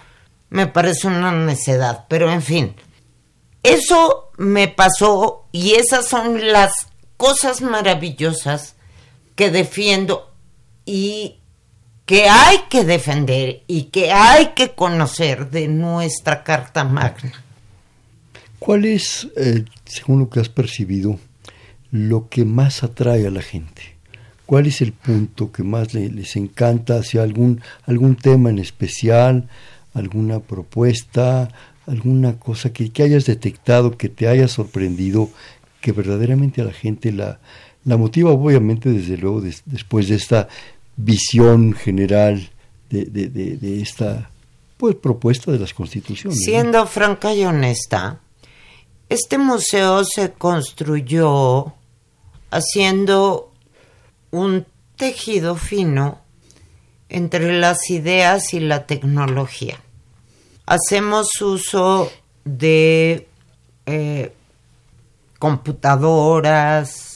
me 0.51 0.67
parece 0.67 1.07
una 1.07 1.33
necedad. 1.33 2.07
Pero 2.09 2.31
en 2.31 2.43
fin, 2.43 2.77
eso 3.63 4.31
me 4.37 4.69
pasó 4.69 5.49
y 5.53 5.75
esas 5.75 6.07
son 6.07 6.53
las 6.53 6.73
cosas 7.17 7.61
maravillosas 7.61 8.77
que 9.35 9.51
defiendo 9.51 10.33
y 10.85 11.40
que 12.11 12.29
hay 12.29 12.57
que 12.69 12.83
defender 12.83 13.63
y 13.69 13.85
que 13.85 14.11
hay 14.11 14.47
que 14.57 14.71
conocer 14.71 15.49
de 15.49 15.69
nuestra 15.69 16.43
Carta 16.43 16.83
Magna. 16.83 17.45
¿Cuál 18.59 18.85
es, 18.85 19.29
eh, 19.37 19.65
según 19.85 20.19
lo 20.19 20.29
que 20.29 20.41
has 20.41 20.49
percibido, 20.49 21.21
lo 21.93 22.29
que 22.29 22.45
más 22.45 22.83
atrae 22.83 23.29
a 23.29 23.31
la 23.31 23.43
gente? 23.43 23.95
¿Cuál 24.45 24.67
es 24.67 24.81
el 24.81 24.93
punto 24.93 25.53
que 25.53 25.63
más 25.63 25.95
les 25.95 26.35
encanta 26.35 26.97
hacia 26.97 27.23
algún, 27.23 27.61
algún 27.87 28.17
tema 28.17 28.51
en 28.51 28.59
especial, 28.59 29.49
alguna 29.95 30.41
propuesta, 30.41 31.49
alguna 31.87 32.41
cosa 32.41 32.73
que, 32.73 32.91
hayas 33.05 33.25
detectado, 33.25 33.97
que 33.97 34.09
te 34.09 34.27
haya 34.27 34.49
sorprendido, 34.49 35.31
que 35.81 35.93
verdaderamente 35.93 36.61
a 36.61 36.65
la 36.65 36.73
gente 36.73 37.13
la, 37.13 37.39
la 37.85 37.97
motiva, 37.97 38.33
obviamente, 38.33 38.91
desde 38.91 39.17
luego, 39.17 39.43
después 39.43 40.09
de 40.09 40.17
esta 40.17 40.49
visión 41.05 41.73
general 41.73 42.51
de, 42.89 43.05
de, 43.07 43.81
esta 43.81 44.31
pues, 44.77 44.97
propuesta 44.97 45.53
de 45.53 45.59
las 45.59 45.75
constituciones. 45.75 46.39
Siendo 46.43 46.87
franca 46.87 47.33
y 47.35 47.45
honesta, 47.45 48.21
este 49.09 49.39
museo 49.39 50.05
se 50.05 50.33
construyó 50.33 51.73
haciendo 52.51 53.53
un 54.31 54.67
tejido 54.97 55.57
fino 55.57 56.21
entre 57.09 57.59
las 57.59 57.91
ideas 57.91 58.55
y 58.55 58.61
la 58.61 58.87
tecnología. 58.87 59.81
Hacemos 60.67 61.29
uso 61.41 62.11
de 62.45 63.27
eh, 63.87 64.33
computadoras, 65.39 67.10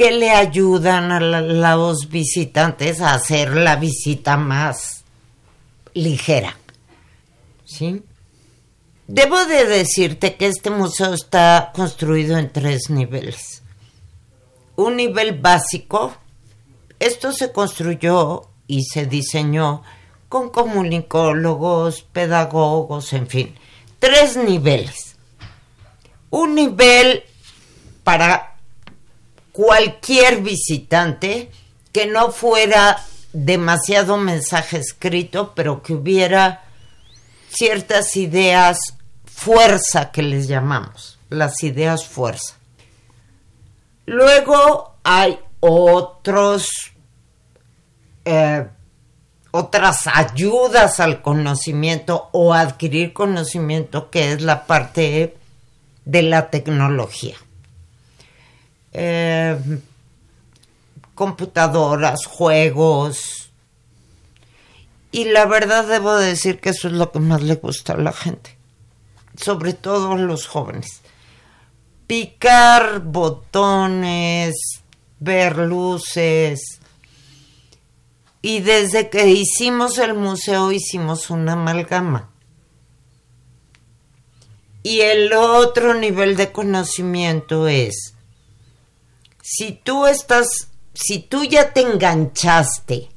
que 0.00 0.12
le 0.12 0.30
ayudan 0.30 1.12
a 1.12 1.20
los 1.20 2.08
visitantes 2.08 3.02
a 3.02 3.12
hacer 3.12 3.54
la 3.54 3.76
visita 3.76 4.38
más 4.38 5.04
ligera. 5.92 6.56
¿Sí? 7.66 8.02
Debo 9.06 9.44
de 9.44 9.66
decirte 9.66 10.36
que 10.36 10.46
este 10.46 10.70
museo 10.70 11.12
está 11.12 11.70
construido 11.74 12.38
en 12.38 12.50
tres 12.50 12.88
niveles. 12.88 13.62
Un 14.76 14.96
nivel 14.96 15.38
básico, 15.38 16.14
esto 16.98 17.34
se 17.34 17.52
construyó 17.52 18.48
y 18.66 18.84
se 18.84 19.04
diseñó 19.04 19.82
con 20.30 20.48
comunicólogos, 20.48 22.04
pedagogos, 22.10 23.12
en 23.12 23.26
fin, 23.26 23.54
tres 23.98 24.38
niveles. 24.38 25.16
Un 26.30 26.54
nivel 26.54 27.22
para 28.02 28.50
cualquier 29.52 30.42
visitante 30.42 31.50
que 31.92 32.06
no 32.06 32.30
fuera 32.30 33.02
demasiado 33.32 34.16
mensaje 34.16 34.78
escrito, 34.78 35.52
pero 35.54 35.82
que 35.82 35.94
hubiera 35.94 36.64
ciertas 37.48 38.16
ideas 38.16 38.78
fuerza 39.24 40.10
que 40.10 40.22
les 40.22 40.48
llamamos, 40.48 41.18
las 41.28 41.62
ideas 41.62 42.06
fuerza. 42.06 42.54
Luego 44.06 44.94
hay 45.04 45.38
otros, 45.60 46.68
eh, 48.24 48.66
otras 49.50 50.06
ayudas 50.06 51.00
al 51.00 51.22
conocimiento 51.22 52.28
o 52.32 52.54
adquirir 52.54 53.12
conocimiento, 53.12 54.10
que 54.10 54.32
es 54.32 54.42
la 54.42 54.66
parte 54.66 55.36
de 56.04 56.22
la 56.22 56.50
tecnología. 56.50 57.36
Eh, 58.92 59.58
computadoras, 61.14 62.26
juegos. 62.26 63.50
Y 65.12 65.24
la 65.24 65.44
verdad 65.44 65.86
debo 65.86 66.14
decir 66.14 66.60
que 66.60 66.70
eso 66.70 66.88
es 66.88 66.94
lo 66.94 67.12
que 67.12 67.18
más 67.18 67.42
le 67.42 67.56
gusta 67.56 67.94
a 67.94 67.98
la 67.98 68.12
gente, 68.12 68.56
sobre 69.36 69.72
todo 69.72 70.12
a 70.12 70.16
los 70.18 70.46
jóvenes. 70.46 71.02
Picar 72.06 73.00
botones, 73.00 74.54
ver 75.18 75.58
luces. 75.58 76.80
Y 78.42 78.60
desde 78.60 79.10
que 79.10 79.28
hicimos 79.28 79.98
el 79.98 80.14
museo 80.14 80.72
hicimos 80.72 81.28
una 81.28 81.52
amalgama. 81.52 82.30
Y 84.82 85.00
el 85.00 85.32
otro 85.34 85.92
nivel 85.94 86.36
de 86.36 86.50
conocimiento 86.50 87.68
es 87.68 88.14
si 89.52 89.72
tú 89.72 90.06
estás, 90.06 90.46
si 90.94 91.18
tú 91.18 91.42
ya 91.42 91.72
te 91.72 91.80
enganchaste, 91.80 93.08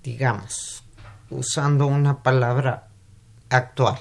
digamos, 0.00 0.84
usando 1.28 1.88
una 1.88 2.22
palabra 2.22 2.86
actual, 3.48 4.00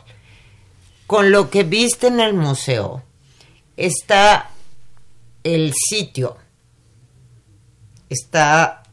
con 1.07 1.31
lo 1.31 1.49
que 1.49 1.63
viste 1.63 2.05
en 2.05 2.19
el 2.19 2.35
museo, 2.35 3.01
está 3.77 4.51
el 5.43 5.73
sitio, 5.73 6.37
está, 8.09 8.83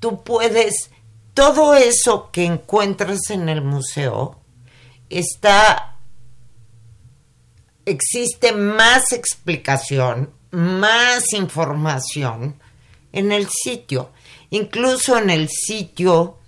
tú 0.00 0.24
puedes, 0.24 0.90
todo 1.34 1.74
eso 1.74 2.32
que 2.32 2.46
encuentras 2.46 3.30
en 3.30 3.48
el 3.48 3.62
museo, 3.62 4.40
está, 5.08 5.98
existe 7.86 8.50
más 8.50 9.12
explicación 9.12 10.33
más 10.54 11.32
información 11.32 12.54
en 13.12 13.32
el 13.32 13.48
sitio. 13.48 14.10
Incluso 14.50 15.18
en 15.18 15.30
el 15.30 15.48
sitio 15.48 16.38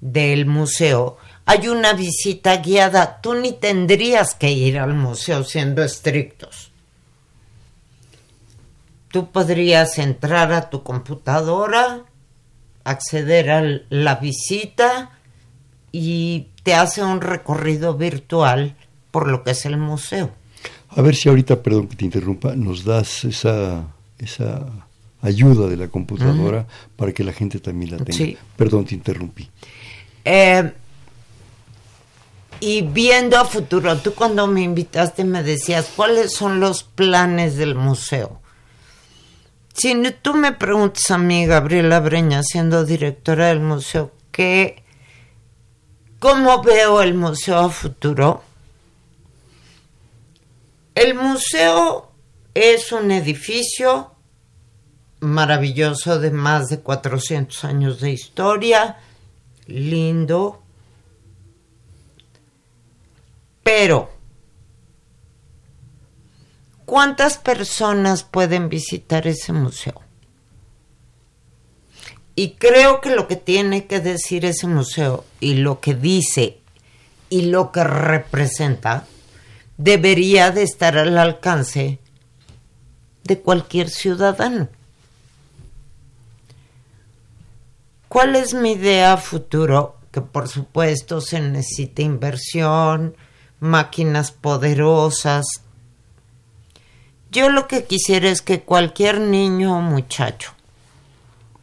del 0.00 0.46
museo 0.46 1.18
hay 1.46 1.68
una 1.68 1.92
visita 1.92 2.56
guiada. 2.58 3.20
Tú 3.20 3.34
ni 3.34 3.52
tendrías 3.52 4.34
que 4.34 4.50
ir 4.50 4.78
al 4.78 4.94
museo 4.94 5.44
siendo 5.44 5.82
estrictos. 5.82 6.70
Tú 9.08 9.30
podrías 9.30 9.98
entrar 9.98 10.52
a 10.52 10.70
tu 10.70 10.82
computadora, 10.82 12.04
acceder 12.82 13.50
a 13.50 13.62
la 13.88 14.16
visita 14.16 15.10
y 15.92 16.48
te 16.64 16.74
hace 16.74 17.04
un 17.04 17.20
recorrido 17.20 17.94
virtual 17.94 18.74
por 19.12 19.28
lo 19.28 19.44
que 19.44 19.52
es 19.52 19.64
el 19.66 19.76
museo. 19.76 20.32
A 20.96 21.02
ver 21.02 21.16
si 21.16 21.28
ahorita, 21.28 21.62
perdón 21.62 21.88
que 21.88 21.96
te 21.96 22.04
interrumpa, 22.04 22.54
nos 22.54 22.84
das 22.84 23.24
esa, 23.24 23.84
esa 24.18 24.66
ayuda 25.22 25.68
de 25.68 25.76
la 25.76 25.88
computadora 25.88 26.66
para 26.96 27.12
que 27.12 27.24
la 27.24 27.32
gente 27.32 27.58
también 27.58 27.92
la 27.92 27.98
tenga. 27.98 28.16
Sí. 28.16 28.36
Perdón, 28.56 28.84
te 28.84 28.94
interrumpí. 28.94 29.48
Eh, 30.24 30.72
y 32.60 32.82
viendo 32.82 33.38
a 33.38 33.44
futuro, 33.44 33.96
tú 33.98 34.14
cuando 34.14 34.46
me 34.46 34.62
invitaste 34.62 35.24
me 35.24 35.42
decías, 35.42 35.90
¿cuáles 35.96 36.32
son 36.32 36.60
los 36.60 36.84
planes 36.84 37.56
del 37.56 37.74
museo? 37.74 38.40
Si 39.74 39.94
tú 40.22 40.34
me 40.34 40.52
preguntas 40.52 41.10
a 41.10 41.18
mí, 41.18 41.46
Gabriela 41.46 41.98
Breña, 41.98 42.42
siendo 42.44 42.84
directora 42.84 43.48
del 43.48 43.60
museo, 43.60 44.12
¿qué, 44.30 44.84
¿cómo 46.20 46.62
veo 46.62 47.02
el 47.02 47.14
museo 47.14 47.58
a 47.58 47.70
futuro? 47.70 48.42
El 50.94 51.14
museo 51.14 52.12
es 52.54 52.92
un 52.92 53.10
edificio 53.10 54.12
maravilloso 55.20 56.20
de 56.20 56.30
más 56.30 56.68
de 56.68 56.80
400 56.80 57.64
años 57.64 58.00
de 58.00 58.12
historia, 58.12 58.98
lindo, 59.66 60.64
Pero, 63.64 64.10
¿cuántas 66.84 67.38
personas 67.38 68.22
pueden 68.22 68.68
visitar 68.68 69.26
ese 69.26 69.54
museo? 69.54 70.02
Y 72.36 72.50
creo 72.52 73.00
que 73.00 73.16
lo 73.16 73.26
que 73.26 73.36
tiene 73.36 73.86
que 73.86 74.00
decir 74.00 74.44
ese 74.44 74.66
museo 74.66 75.24
y 75.40 75.54
lo 75.54 75.80
que 75.80 75.94
dice 75.94 76.58
y 77.30 77.42
lo 77.46 77.72
que 77.72 77.84
representa 77.84 79.06
debería 79.76 80.50
de 80.50 80.62
estar 80.62 80.96
al 80.98 81.18
alcance 81.18 81.98
de 83.24 83.40
cualquier 83.40 83.88
ciudadano. 83.88 84.68
¿Cuál 88.08 88.36
es 88.36 88.54
mi 88.54 88.72
idea 88.72 89.16
futuro? 89.16 89.96
Que 90.12 90.20
por 90.20 90.48
supuesto 90.48 91.20
se 91.20 91.40
necesita 91.40 92.02
inversión, 92.02 93.16
máquinas 93.58 94.30
poderosas. 94.30 95.46
Yo 97.32 97.48
lo 97.50 97.66
que 97.66 97.84
quisiera 97.84 98.30
es 98.30 98.42
que 98.42 98.62
cualquier 98.62 99.18
niño 99.18 99.76
o 99.76 99.80
muchacho 99.80 100.52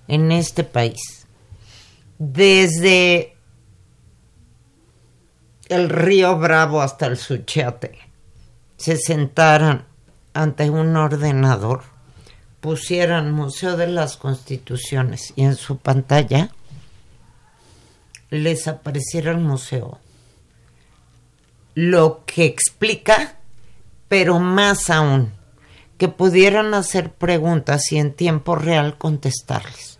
en 0.09 0.33
este 0.33 0.65
país, 0.65 1.25
desde 2.19 3.30
el 5.71 5.89
río 5.89 6.37
Bravo 6.37 6.81
hasta 6.81 7.05
el 7.05 7.17
Suchiate, 7.17 7.97
se 8.77 8.97
sentaran 8.97 9.85
ante 10.33 10.69
un 10.69 10.95
ordenador, 10.95 11.83
pusieran 12.59 13.31
Museo 13.31 13.77
de 13.77 13.87
las 13.87 14.17
Constituciones 14.17 15.33
y 15.35 15.43
en 15.43 15.55
su 15.55 15.77
pantalla 15.77 16.51
les 18.29 18.67
apareciera 18.67 19.31
el 19.31 19.37
museo. 19.37 19.99
Lo 21.75 22.23
que 22.25 22.45
explica, 22.45 23.37
pero 24.07 24.39
más 24.39 24.89
aún, 24.89 25.31
que 25.97 26.07
pudieran 26.07 26.73
hacer 26.73 27.13
preguntas 27.13 27.91
y 27.91 27.97
en 27.97 28.13
tiempo 28.13 28.55
real 28.55 28.97
contestarles. 28.97 29.99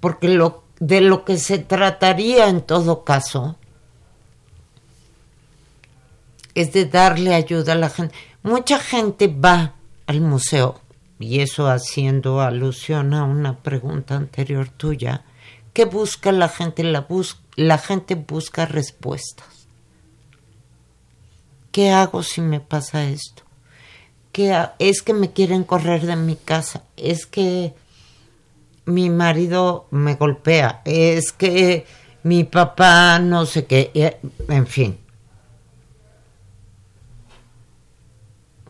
Porque 0.00 0.28
lo, 0.28 0.63
de 0.86 1.00
lo 1.00 1.24
que 1.24 1.38
se 1.38 1.58
trataría 1.58 2.48
en 2.48 2.60
todo 2.60 3.04
caso 3.04 3.56
es 6.54 6.74
de 6.74 6.84
darle 6.84 7.34
ayuda 7.34 7.72
a 7.72 7.76
la 7.76 7.88
gente. 7.88 8.14
Mucha 8.42 8.78
gente 8.78 9.28
va 9.28 9.76
al 10.06 10.20
museo, 10.20 10.82
y 11.18 11.40
eso 11.40 11.68
haciendo 11.68 12.42
alusión 12.42 13.14
a 13.14 13.24
una 13.24 13.56
pregunta 13.60 14.14
anterior 14.14 14.68
tuya, 14.68 15.24
¿qué 15.72 15.86
busca 15.86 16.32
la 16.32 16.50
gente? 16.50 16.84
La, 16.84 17.06
la 17.56 17.78
gente 17.78 18.14
busca 18.14 18.66
respuestas. 18.66 19.66
¿Qué 21.72 21.92
hago 21.92 22.22
si 22.22 22.42
me 22.42 22.60
pasa 22.60 23.04
esto? 23.04 23.42
¿Qué 24.32 24.54
es 24.78 25.00
que 25.00 25.14
me 25.14 25.32
quieren 25.32 25.64
correr 25.64 26.04
de 26.04 26.16
mi 26.16 26.36
casa, 26.36 26.82
es 26.98 27.24
que 27.24 27.72
mi 28.86 29.10
marido 29.10 29.86
me 29.90 30.14
golpea, 30.14 30.82
es 30.84 31.32
que 31.32 31.86
mi 32.22 32.44
papá 32.44 33.18
no 33.18 33.46
sé 33.46 33.66
qué, 33.66 34.18
en 34.48 34.66
fin. 34.66 34.98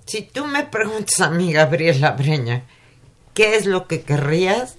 Si 0.07 0.23
tú 0.23 0.47
me 0.47 0.65
preguntas 0.65 1.21
a 1.21 1.31
mí, 1.31 1.53
Gabriela 1.53 2.13
Breña, 2.13 2.65
¿qué 3.33 3.57
es 3.57 3.67
lo 3.67 3.87
que 3.87 4.03
querrías? 4.03 4.77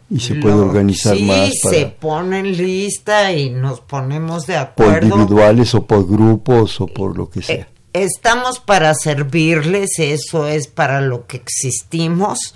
Y 0.10 0.20
se 0.22 0.36
puede 0.36 0.56
Lo- 0.56 0.68
organizar 0.68 1.18
sí, 1.18 1.24
más 1.24 1.52
para 1.62 1.76
se 1.76 1.86
ponen 1.88 2.56
lista 2.56 3.34
y 3.34 3.50
nos 3.50 3.82
ponemos 3.82 4.46
de 4.48 4.54
por 4.54 4.88
acuerdo. 4.88 5.08
individuales 5.18 5.76
o 5.76 5.86
por 5.86 6.08
grupos 6.08 6.80
o 6.80 6.88
por 6.88 7.18
lo 7.18 7.30
que 7.30 7.40
Eh, 7.42 7.44
sea. 7.44 7.68
Estamos 7.94 8.60
para 8.60 8.94
servirles, 8.94 10.00
eso 10.00 10.48
es 10.48 10.68
para 10.68 11.02
lo 11.02 11.26
que 11.28 11.38
existimos. 11.38 12.54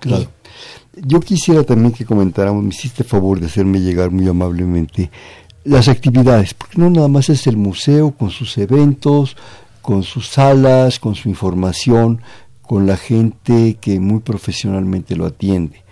Claro. 0.00 0.28
Yo 0.94 1.20
quisiera 1.20 1.62
también 1.62 1.92
que 1.92 2.04
comentáramos, 2.04 2.62
me 2.64 2.70
hiciste 2.70 3.04
favor 3.04 3.38
de 3.40 3.46
hacerme 3.46 3.80
llegar 3.80 4.10
muy 4.10 4.26
amablemente, 4.28 5.10
las 5.64 5.88
actividades, 5.88 6.54
porque 6.54 6.78
no 6.78 6.90
nada 6.90 7.08
más 7.08 7.28
es 7.28 7.46
el 7.46 7.56
museo 7.56 8.10
con 8.12 8.30
sus 8.30 8.58
eventos, 8.58 9.36
con 9.80 10.02
sus 10.02 10.28
salas, 10.28 10.98
con 10.98 11.14
su 11.14 11.28
información, 11.28 12.20
con 12.62 12.86
la 12.86 12.96
gente 12.96 13.76
que 13.80 14.00
muy 14.00 14.20
profesionalmente 14.20 15.14
lo 15.16 15.26
atiende. 15.26 15.82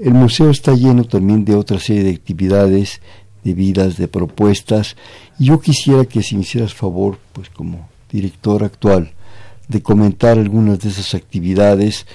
El 0.00 0.14
museo 0.14 0.48
está 0.48 0.72
lleno 0.72 1.04
también 1.04 1.44
de 1.44 1.54
otra 1.54 1.78
serie 1.78 2.04
de 2.04 2.12
actividades, 2.12 3.02
de 3.44 3.52
vidas, 3.52 3.98
de 3.98 4.08
propuestas, 4.08 4.96
y 5.38 5.46
yo 5.46 5.60
quisiera 5.60 6.06
que 6.06 6.22
si 6.22 6.38
hicieras 6.38 6.72
favor, 6.72 7.18
pues 7.34 7.50
como 7.50 7.86
director 8.10 8.64
actual, 8.64 9.12
de 9.68 9.82
comentar 9.82 10.38
algunas 10.38 10.80
de 10.80 10.88
esas 10.88 11.14
actividades, 11.14 12.06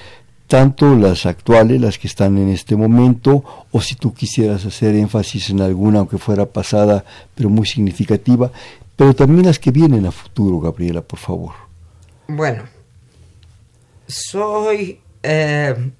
tanto 0.47 0.95
las 0.95 1.27
actuales, 1.27 1.79
las 1.79 1.99
que 1.99 2.07
están 2.07 2.39
en 2.39 2.49
este 2.49 2.75
momento, 2.75 3.43
o 3.71 3.79
si 3.81 3.93
tú 3.93 4.15
quisieras 4.15 4.65
hacer 4.65 4.95
énfasis 4.95 5.51
en 5.51 5.61
alguna, 5.61 5.99
aunque 5.99 6.17
fuera 6.17 6.47
pasada, 6.47 7.05
pero 7.35 7.51
muy 7.51 7.67
significativa, 7.67 8.51
pero 8.95 9.13
también 9.13 9.45
las 9.45 9.59
que 9.59 9.69
vienen 9.69 10.07
a 10.07 10.11
futuro, 10.11 10.59
Gabriela, 10.59 11.03
por 11.03 11.19
favor. 11.19 11.53
Bueno, 12.27 12.63
soy... 14.07 14.99
eh, 15.21 15.91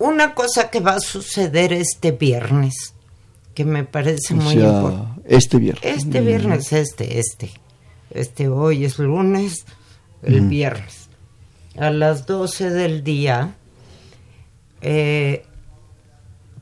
una 0.00 0.34
cosa 0.34 0.70
que 0.70 0.80
va 0.80 0.94
a 0.94 1.00
suceder 1.00 1.72
este 1.74 2.10
viernes, 2.10 2.94
que 3.54 3.64
me 3.64 3.84
parece 3.84 4.34
O 4.34 4.38
muy 4.38 4.54
sea, 4.54 4.66
importante. 4.68 5.22
este 5.36 5.58
viernes. 5.58 5.84
Este 5.84 6.20
viernes, 6.22 6.72
este, 6.72 7.18
este. 7.20 7.50
Este 8.10 8.48
hoy 8.48 8.84
es 8.86 8.98
lunes, 8.98 9.66
el 10.22 10.40
viernes. 10.40 11.08
A 11.78 11.90
las 11.90 12.26
12 12.26 12.70
del 12.70 13.04
día 13.04 13.54
eh, 14.80 15.44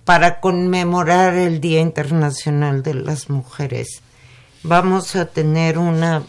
para 0.04 0.40
conmemorar 0.40 1.34
el 1.34 1.60
Día 1.60 1.80
Internacional 1.80 2.82
de 2.82 2.94
las 2.94 3.30
Mujeres. 3.30 4.02
Vamos 4.62 5.14
a 5.16 5.26
tener 5.26 5.78
una 5.78 6.24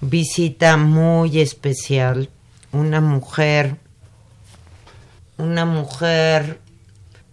visita 0.00 0.76
muy 0.76 1.40
especial, 1.40 2.30
una 2.70 3.00
mujer, 3.00 3.78
una 5.38 5.64
mujer 5.64 6.60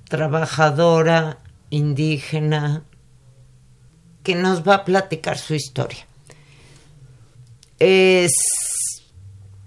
trabajadora, 0.08 1.40
indígena, 1.70 2.84
que 4.24 4.36
nos 4.36 4.68
va 4.68 4.76
a 4.76 4.86
platicar 4.86 5.38
su 5.38 5.56
historia. 5.56 6.06
Es 7.80 8.32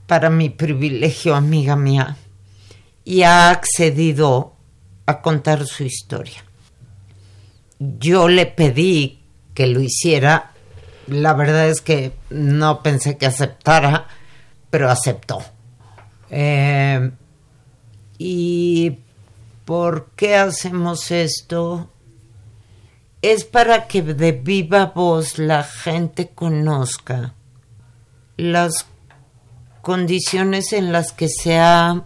para 0.07 0.31
mi 0.31 0.49
privilegio, 0.49 1.35
amiga 1.35 1.77
mía, 1.77 2.17
y 3.05 3.23
ha 3.23 3.51
accedido 3.51 4.55
a 5.07 5.21
contar 5.21 5.67
su 5.67 5.85
historia. 5.85 6.45
Yo 7.79 8.29
le 8.29 8.47
pedí 8.47 9.21
que 9.55 9.67
lo 9.67 9.81
hiciera, 9.81 10.53
la 11.07 11.35
verdad 11.35 11.69
es 11.69 11.81
que 11.81 12.13
no 12.31 12.83
pensé 12.83 13.19
que 13.19 13.27
aceptara, 13.27 14.07
pero 14.71 14.91
aceptó. 14.91 15.43
Eh, 16.31 17.11
¿Y 18.19 18.99
por 19.65 20.11
qué 20.17 20.37
hacemos 20.37 21.11
esto? 21.11 21.89
Es 23.23 23.45
para 23.45 23.87
que 23.87 24.03
de 24.03 24.33
viva 24.33 24.87
voz 24.87 25.39
la 25.39 25.63
gente 25.63 26.29
conozca 26.29 27.35
las 28.37 28.87
condiciones 29.83 30.73
en 30.73 30.93
las 30.93 31.13
que 31.13 31.29
se 31.29 31.59
ha 31.59 32.05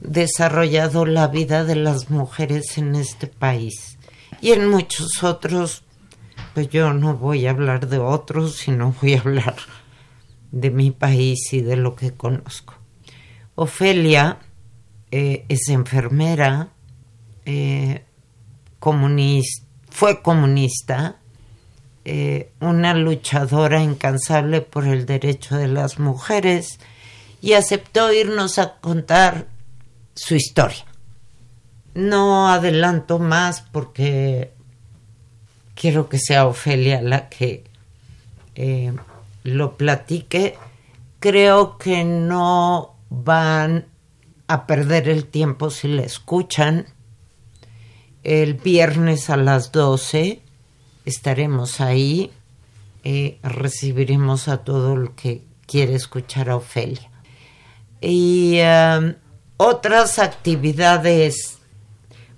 desarrollado 0.00 1.06
la 1.06 1.28
vida 1.28 1.64
de 1.64 1.76
las 1.76 2.10
mujeres 2.10 2.78
en 2.78 2.94
este 2.94 3.26
país 3.26 3.96
y 4.40 4.52
en 4.52 4.68
muchos 4.68 5.22
otros, 5.22 5.82
pues 6.54 6.68
yo 6.68 6.92
no 6.92 7.16
voy 7.16 7.46
a 7.46 7.50
hablar 7.50 7.88
de 7.88 7.98
otros, 7.98 8.56
sino 8.56 8.94
voy 9.00 9.14
a 9.14 9.20
hablar 9.20 9.56
de 10.52 10.70
mi 10.70 10.90
país 10.90 11.52
y 11.52 11.60
de 11.60 11.76
lo 11.76 11.96
que 11.96 12.12
conozco. 12.12 12.74
Ofelia 13.54 14.38
eh, 15.10 15.44
es 15.48 15.68
enfermera, 15.68 16.68
eh, 17.44 18.04
fue 19.90 20.22
comunista, 20.22 21.16
eh, 22.04 22.50
una 22.60 22.94
luchadora 22.94 23.82
incansable 23.82 24.60
por 24.60 24.86
el 24.86 25.06
derecho 25.06 25.56
de 25.56 25.68
las 25.68 25.98
mujeres 25.98 26.78
y 27.40 27.54
aceptó 27.54 28.12
irnos 28.12 28.58
a 28.58 28.76
contar 28.80 29.46
su 30.14 30.34
historia. 30.34 30.84
No 31.94 32.48
adelanto 32.48 33.18
más 33.18 33.60
porque 33.60 34.52
quiero 35.74 36.08
que 36.08 36.18
sea 36.18 36.46
Ofelia 36.46 37.00
la 37.00 37.28
que 37.28 37.64
lo 39.42 39.76
platique. 39.76 40.56
Creo 41.20 41.78
que 41.78 42.04
no 42.04 42.96
van 43.08 43.86
a 44.48 44.66
perder 44.66 45.08
el 45.08 45.26
tiempo 45.26 45.70
si 45.70 45.88
la 45.88 46.02
escuchan. 46.02 46.86
El 48.22 48.54
viernes 48.54 49.30
a 49.30 49.36
las 49.36 49.72
12 49.72 50.40
estaremos 51.04 51.80
ahí. 51.80 52.30
Eh, 53.04 53.38
recibiremos 53.42 54.48
a 54.48 54.64
todo 54.64 54.94
el 54.94 55.12
que 55.12 55.42
quiere 55.66 55.94
escuchar 55.94 56.50
a 56.50 56.56
Ofelia. 56.56 57.10
Y 58.00 58.60
um, 58.60 59.14
otras 59.56 60.18
actividades. 60.18 61.58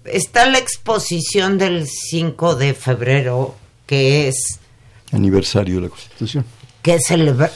Está 0.04 0.46
la 0.46 0.58
exposición 0.58 1.58
del 1.58 1.86
5 1.86 2.54
de 2.56 2.74
febrero, 2.74 3.56
que 3.86 4.28
es... 4.28 4.60
Aniversario 5.12 5.76
de 5.76 5.80
la 5.82 5.88
Constitución. 5.88 6.44
Que 6.82 6.98
celebra... 7.00 7.50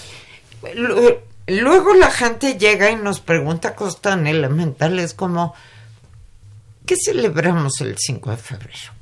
Luego 1.47 1.95
la 1.95 2.11
gente 2.11 2.57
llega 2.59 2.91
y 2.91 2.97
nos 2.97 3.21
pregunta 3.21 3.75
cosas 3.75 4.01
tan 4.01 4.27
elementales 4.27 5.15
como, 5.15 5.55
¿qué 6.87 6.95
celebramos 6.97 7.81
el 7.81 7.97
5 7.99 8.31
de 8.31 8.37
febrero? 8.37 8.93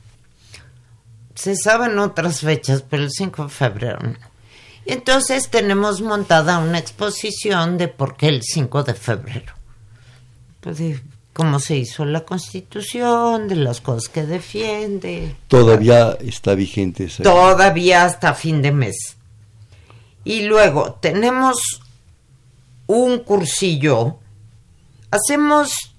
Se 1.35 1.57
saben 1.57 1.99
otras 1.99 2.41
fechas, 2.41 2.83
pero 2.83 3.03
el 3.03 3.11
5 3.11 3.45
de 3.45 3.49
febrero 3.49 3.99
no. 4.03 4.31
Y 4.87 4.93
entonces 4.93 5.51
tenemos 5.51 6.01
montada 6.01 6.59
una 6.59 6.79
exposición 6.79 7.77
de 7.79 7.89
por 7.89 8.17
qué 8.17 8.29
el 8.29 8.43
5 8.43 8.83
de 8.85 8.95
febrero 8.95 9.61
pues, 10.61 10.79
de 10.79 11.01
cómo 11.33 11.59
se 11.59 11.77
hizo 11.77 12.05
la 12.05 12.25
constitución, 12.25 13.49
de 13.49 13.57
las 13.57 13.81
cosas 13.81 14.09
que 14.09 14.25
defiende. 14.25 15.37
Todavía 15.49 16.17
está 16.21 16.55
vigente 16.55 17.05
esa. 17.05 17.23
Todavía 17.23 18.05
hasta 18.05 18.35
fin 18.35 18.63
de 18.63 18.73
mes. 18.73 19.17
Y 20.25 20.43
luego 20.43 20.99
tenemos 21.01 21.81
un 22.91 23.21
cursillo, 23.21 24.19
hacemos 25.13 25.95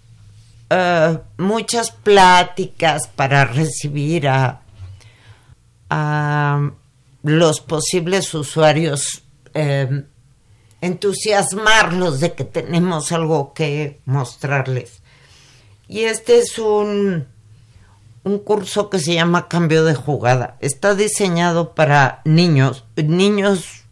eh, 0.70 1.18
muchas 1.38 1.92
pláticas 1.92 3.08
para 3.16 3.46
recibir 3.46 4.28
a, 4.28 4.58
los 7.24 7.60
posibles 7.60 8.34
usuarios 8.34 9.24
eh, 9.54 10.06
entusiasmarlos 10.80 12.22
de 12.22 12.34
que 12.34 12.46
tenemos 12.46 13.12
algo 13.12 13.54
que 13.54 14.00
mostrarles. 14.06 15.02
Y 15.90 16.06
este 16.06 16.40
es 16.40 16.58
un, 16.58 17.28
un 18.24 18.40
curso 18.40 18.90
que 18.90 19.00
se 19.00 19.14
llama 19.14 19.50
Cambio 19.50 19.84
de 19.84 19.96
Jugada. 19.96 20.58
Está 20.62 20.96
diseñado 20.96 21.76
para 21.76 22.22
niños, 22.24 22.86
niños 22.96 23.84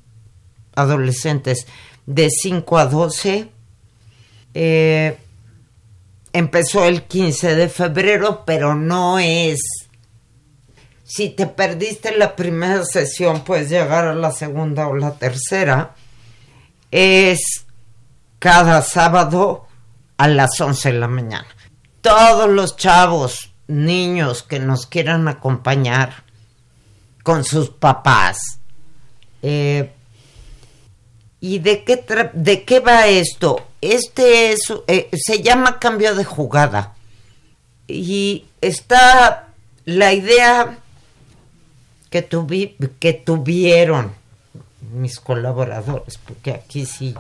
adolescentes 0.75 1.67
de 2.10 2.28
5 2.32 2.78
a 2.80 2.86
12. 2.88 3.51
Eh, 4.55 5.18
empezó 6.34 6.84
el 6.86 7.03
15 7.03 7.55
de 7.55 7.70
febrero, 7.70 8.43
pero 8.45 8.74
no 8.74 9.20
es... 9.20 9.60
Si 11.03 11.30
te 11.30 11.45
perdiste 11.45 12.18
la 12.18 12.36
primera 12.36 12.84
sesión, 12.84 13.43
puedes 13.43 13.70
llegar 13.70 14.07
a 14.07 14.16
la 14.16 14.32
segunda 14.32 14.88
o 14.88 14.95
la 14.95 15.16
tercera 15.16 15.95
es 16.91 17.66
cada 18.39 18.82
sábado 18.82 19.68
a 20.18 20.28
las 20.28 20.60
11 20.60 20.91
de 20.91 20.99
la 20.99 21.07
mañana. 21.07 21.47
Todos 22.01 22.49
los 22.49 22.76
chavos, 22.76 23.51
niños 23.68 24.41
que 24.43 24.60
nos 24.60 24.88
quieran 24.88 25.28
acompañar 25.28 26.24
con 27.24 27.43
sus 27.43 27.70
papás. 27.70 28.60
Eh, 29.41 29.93
¿Y 31.41 31.59
de 31.59 31.83
qué, 31.83 32.03
de 32.33 32.63
qué 32.63 32.79
va 32.79 33.07
esto? 33.07 33.65
Este 33.81 34.51
es, 34.51 34.61
eh, 34.87 35.09
se 35.13 35.41
llama 35.41 35.79
cambio 35.79 36.15
de 36.15 36.25
jugada. 36.25 36.95
Y 37.87 38.45
está 38.61 39.47
la 39.85 40.13
idea 40.13 40.77
que, 42.09 42.27
que 42.99 43.13
tuvieron 43.13 44.13
mis 44.93 45.19
colaboradores, 45.19 46.17
porque 46.17 46.51
aquí 46.51 46.85
sí. 46.85 47.15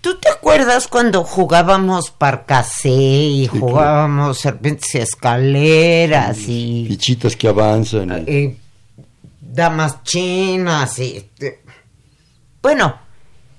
¿Tú 0.00 0.18
te 0.18 0.30
acuerdas 0.30 0.86
cuando 0.86 1.24
jugábamos 1.24 2.10
parcasé 2.10 2.90
y 2.90 3.46
jugábamos 3.46 4.38
serpientes 4.38 4.94
y 4.94 4.98
escaleras 4.98 6.38
y... 6.46 6.86
Fichitas 6.88 7.34
que 7.34 7.48
avanzan. 7.48 8.24
Y, 8.28 8.56
damas 9.40 10.02
chinas 10.04 10.98
y... 11.00 11.28
Bueno, 12.62 13.07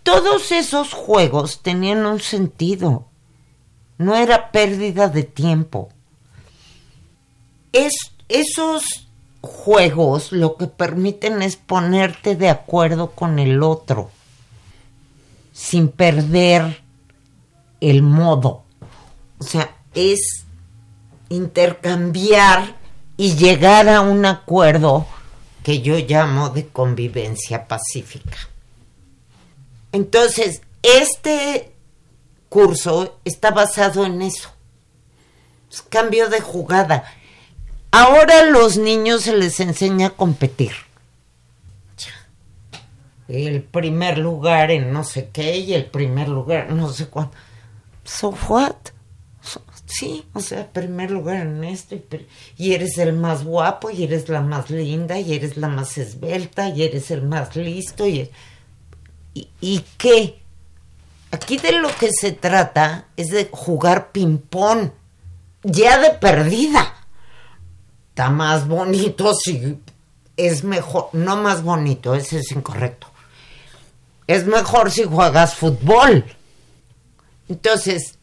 todos 0.09 0.51
esos 0.51 0.93
juegos 0.93 1.61
tenían 1.61 2.05
un 2.07 2.19
sentido. 2.19 3.05
No 3.99 4.15
era 4.15 4.51
pérdida 4.51 5.07
de 5.07 5.23
tiempo. 5.23 5.89
Es, 7.71 7.93
esos 8.27 9.07
juegos 9.41 10.31
lo 10.31 10.57
que 10.57 10.65
permiten 10.65 11.43
es 11.43 11.57
ponerte 11.57 12.35
de 12.35 12.49
acuerdo 12.49 13.11
con 13.11 13.37
el 13.37 13.61
otro 13.61 14.09
sin 15.53 15.89
perder 15.89 16.81
el 17.79 18.01
modo. 18.01 18.63
O 19.37 19.43
sea, 19.43 19.75
es 19.93 20.45
intercambiar 21.29 22.77
y 23.15 23.35
llegar 23.35 23.87
a 23.89 24.01
un 24.01 24.25
acuerdo 24.25 25.05
que 25.61 25.81
yo 25.81 25.99
llamo 25.99 26.49
de 26.49 26.67
convivencia 26.67 27.67
pacífica. 27.67 28.48
Entonces, 29.91 30.61
este 30.83 31.71
curso 32.49 33.19
está 33.25 33.51
basado 33.51 34.05
en 34.05 34.21
eso. 34.21 34.49
Es 35.71 35.81
cambio 35.81 36.29
de 36.29 36.41
jugada. 36.41 37.05
Ahora 37.91 38.39
a 38.39 38.45
los 38.45 38.77
niños 38.77 39.23
se 39.23 39.35
les 39.35 39.59
enseña 39.59 40.07
a 40.07 40.09
competir. 40.11 40.71
El 43.27 43.61
primer 43.61 44.17
lugar 44.17 44.71
en 44.71 44.91
no 44.91 45.03
sé 45.03 45.29
qué 45.31 45.57
y 45.57 45.73
el 45.75 45.85
primer 45.85 46.27
lugar 46.27 46.67
en 46.69 46.77
no 46.77 46.91
sé 46.91 47.07
cuánto. 47.07 47.37
So 48.03 48.35
what? 48.47 48.75
Sí, 49.85 50.25
o 50.33 50.39
sea, 50.39 50.71
primer 50.71 51.09
lugar 51.09 51.37
en 51.37 51.63
esto 51.63 51.95
y, 51.95 52.03
y, 52.57 52.73
eres 52.73 52.97
el 52.99 53.13
más 53.13 53.43
guapo 53.43 53.89
y 53.89 54.03
eres 54.03 54.29
la 54.29 54.41
más 54.41 54.69
linda 54.69 55.19
y 55.19 55.33
eres 55.33 55.57
la 55.57 55.67
más 55.67 55.97
esbelta 55.97 56.69
y 56.69 56.83
eres 56.83 57.09
el 57.09 57.23
más 57.23 57.55
listo 57.55 58.07
y, 58.07 58.29
y, 59.61 59.85
qué. 59.97 60.41
Aquí 61.31 61.57
de 61.57 61.73
lo 61.73 61.95
que 61.95 62.09
se 62.11 62.31
trata 62.31 63.05
es 63.15 63.29
de 63.29 63.49
jugar 63.51 64.11
ping-pong, 64.11 64.91
ya 65.63 65.99
de 65.99 66.11
perdida. 66.11 66.95
Está 68.09 68.29
más 68.29 68.67
bonito 68.67 69.33
si 69.35 69.79
es 70.35 70.63
mejor, 70.63 71.09
no 71.13 71.37
más 71.37 71.63
bonito, 71.63 72.15
ese 72.15 72.39
es 72.39 72.51
incorrecto. 72.51 73.07
Es 74.25 74.45
mejor 74.45 74.91
si 74.91 75.03
juegas 75.03 75.55
fútbol. 75.55 76.25
Entonces, 77.47 78.17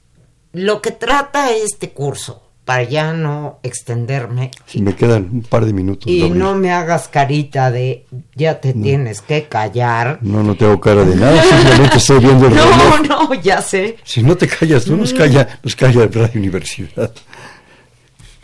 lo 0.52 0.80
que 0.80 0.92
trata 0.92 1.50
este 1.50 1.92
curso, 1.92 2.45
para 2.66 2.82
ya 2.82 3.12
no 3.12 3.60
extenderme. 3.62 4.50
Si 4.66 4.82
me 4.82 4.96
quedan 4.96 5.30
un 5.32 5.42
par 5.42 5.64
de 5.64 5.72
minutos. 5.72 6.10
Y 6.10 6.28
no 6.28 6.56
me 6.56 6.72
hagas 6.72 7.06
carita 7.06 7.70
de 7.70 8.06
ya 8.34 8.60
te 8.60 8.72
tienes 8.72 9.22
que 9.22 9.44
callar. 9.44 10.18
No, 10.20 10.42
no 10.42 10.56
tengo 10.56 10.80
cara 10.80 11.04
de 11.04 11.14
nada, 11.14 11.40
simplemente 11.44 11.98
estoy 11.98 12.18
viendo 12.18 12.48
el 12.48 12.54
No, 12.56 12.98
no, 13.04 13.34
ya 13.34 13.62
sé. 13.62 13.98
Si 14.02 14.24
no 14.24 14.36
te 14.36 14.48
callas, 14.48 14.88
no 14.88 14.96
nos 14.96 15.14
mm. 15.14 15.16
calla, 15.16 15.60
nos 15.62 15.76
calla 15.76 16.08
de 16.08 16.20
Radio 16.20 16.40
Universidad. 16.40 17.12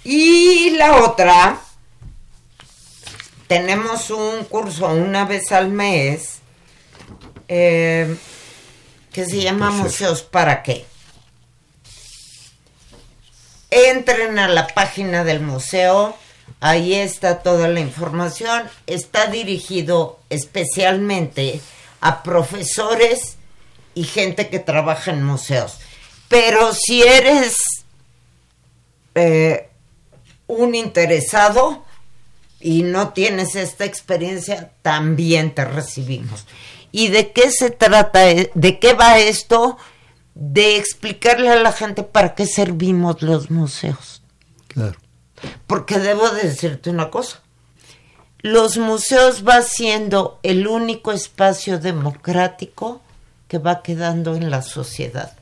Y 0.04 0.70
la 0.76 0.98
otra, 0.98 1.58
tenemos 3.48 4.08
un 4.10 4.44
curso 4.44 4.86
una 4.86 5.24
vez 5.24 5.50
al 5.50 5.68
mes 5.68 6.38
eh, 7.48 8.14
que 9.12 9.24
se 9.24 9.40
llama 9.40 9.72
Museos 9.72 10.22
para 10.22 10.62
qué 10.62 10.91
entren 13.72 14.38
a 14.38 14.48
la 14.48 14.66
página 14.68 15.24
del 15.24 15.40
museo, 15.40 16.14
ahí 16.60 16.94
está 16.94 17.42
toda 17.42 17.68
la 17.68 17.80
información, 17.80 18.68
está 18.86 19.26
dirigido 19.26 20.20
especialmente 20.28 21.60
a 22.00 22.22
profesores 22.22 23.36
y 23.94 24.04
gente 24.04 24.48
que 24.48 24.58
trabaja 24.58 25.10
en 25.10 25.22
museos. 25.22 25.78
Pero 26.28 26.72
si 26.74 27.02
eres 27.02 27.56
eh, 29.14 29.68
un 30.46 30.74
interesado 30.74 31.84
y 32.60 32.82
no 32.82 33.12
tienes 33.12 33.56
esta 33.56 33.84
experiencia, 33.84 34.70
también 34.82 35.54
te 35.54 35.64
recibimos. 35.64 36.46
¿Y 36.92 37.08
de 37.08 37.32
qué 37.32 37.50
se 37.50 37.70
trata? 37.70 38.20
¿De 38.54 38.78
qué 38.78 38.92
va 38.92 39.18
esto? 39.18 39.78
De 40.34 40.76
explicarle 40.76 41.50
a 41.50 41.60
la 41.60 41.72
gente 41.72 42.02
para 42.02 42.34
qué 42.34 42.46
servimos 42.46 43.22
los 43.22 43.50
museos. 43.50 44.22
Claro. 44.68 44.98
Porque 45.66 45.98
debo 45.98 46.28
decirte 46.30 46.90
una 46.90 47.10
cosa. 47.10 47.40
Los 48.40 48.76
museos 48.76 49.46
va 49.46 49.62
siendo 49.62 50.40
el 50.42 50.66
único 50.66 51.12
espacio 51.12 51.78
democrático 51.78 53.00
que 53.46 53.58
va 53.58 53.82
quedando 53.82 54.34
en 54.34 54.50
la 54.50 54.62
sociedad. 54.62 55.36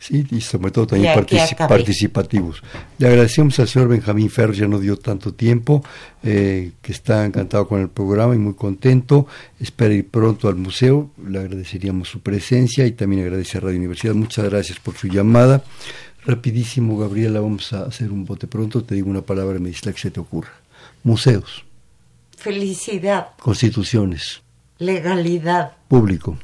Sí, 0.00 0.26
y 0.30 0.40
sobre 0.40 0.70
todo 0.70 0.86
también 0.86 1.12
participativos. 1.14 2.62
Le 2.96 3.06
agradecemos 3.06 3.58
al 3.60 3.68
señor 3.68 3.88
Benjamín 3.88 4.30
Ferro, 4.30 4.54
ya 4.54 4.66
no 4.66 4.78
dio 4.78 4.96
tanto 4.96 5.34
tiempo, 5.34 5.84
eh, 6.22 6.72
que 6.80 6.92
está 6.92 7.26
encantado 7.26 7.68
con 7.68 7.82
el 7.82 7.90
programa 7.90 8.34
y 8.34 8.38
muy 8.38 8.54
contento. 8.54 9.26
Espera 9.60 9.92
ir 9.92 10.08
pronto 10.08 10.48
al 10.48 10.56
museo, 10.56 11.10
le 11.28 11.38
agradeceríamos 11.38 12.08
su 12.08 12.20
presencia 12.20 12.86
y 12.86 12.92
también 12.92 13.24
agradece 13.24 13.58
a 13.58 13.60
Radio 13.60 13.76
Universidad. 13.76 14.14
Muchas 14.14 14.46
gracias 14.46 14.80
por 14.80 14.94
su 14.94 15.06
llamada. 15.06 15.62
Rapidísimo, 16.24 16.96
Gabriela, 16.96 17.40
vamos 17.40 17.70
a 17.74 17.82
hacer 17.82 18.10
un 18.10 18.24
bote 18.24 18.46
pronto. 18.46 18.82
Te 18.82 18.94
digo 18.94 19.10
una 19.10 19.20
palabra 19.20 19.58
y 19.58 19.60
me 19.60 19.68
dice 19.68 19.82
la 19.84 19.92
que 19.92 20.00
se 20.00 20.10
te 20.10 20.20
ocurra. 20.20 20.52
Museos. 21.04 21.66
Felicidad. 22.38 23.32
Constituciones. 23.38 24.40
Legalidad. 24.78 25.72
Público. 25.88 26.38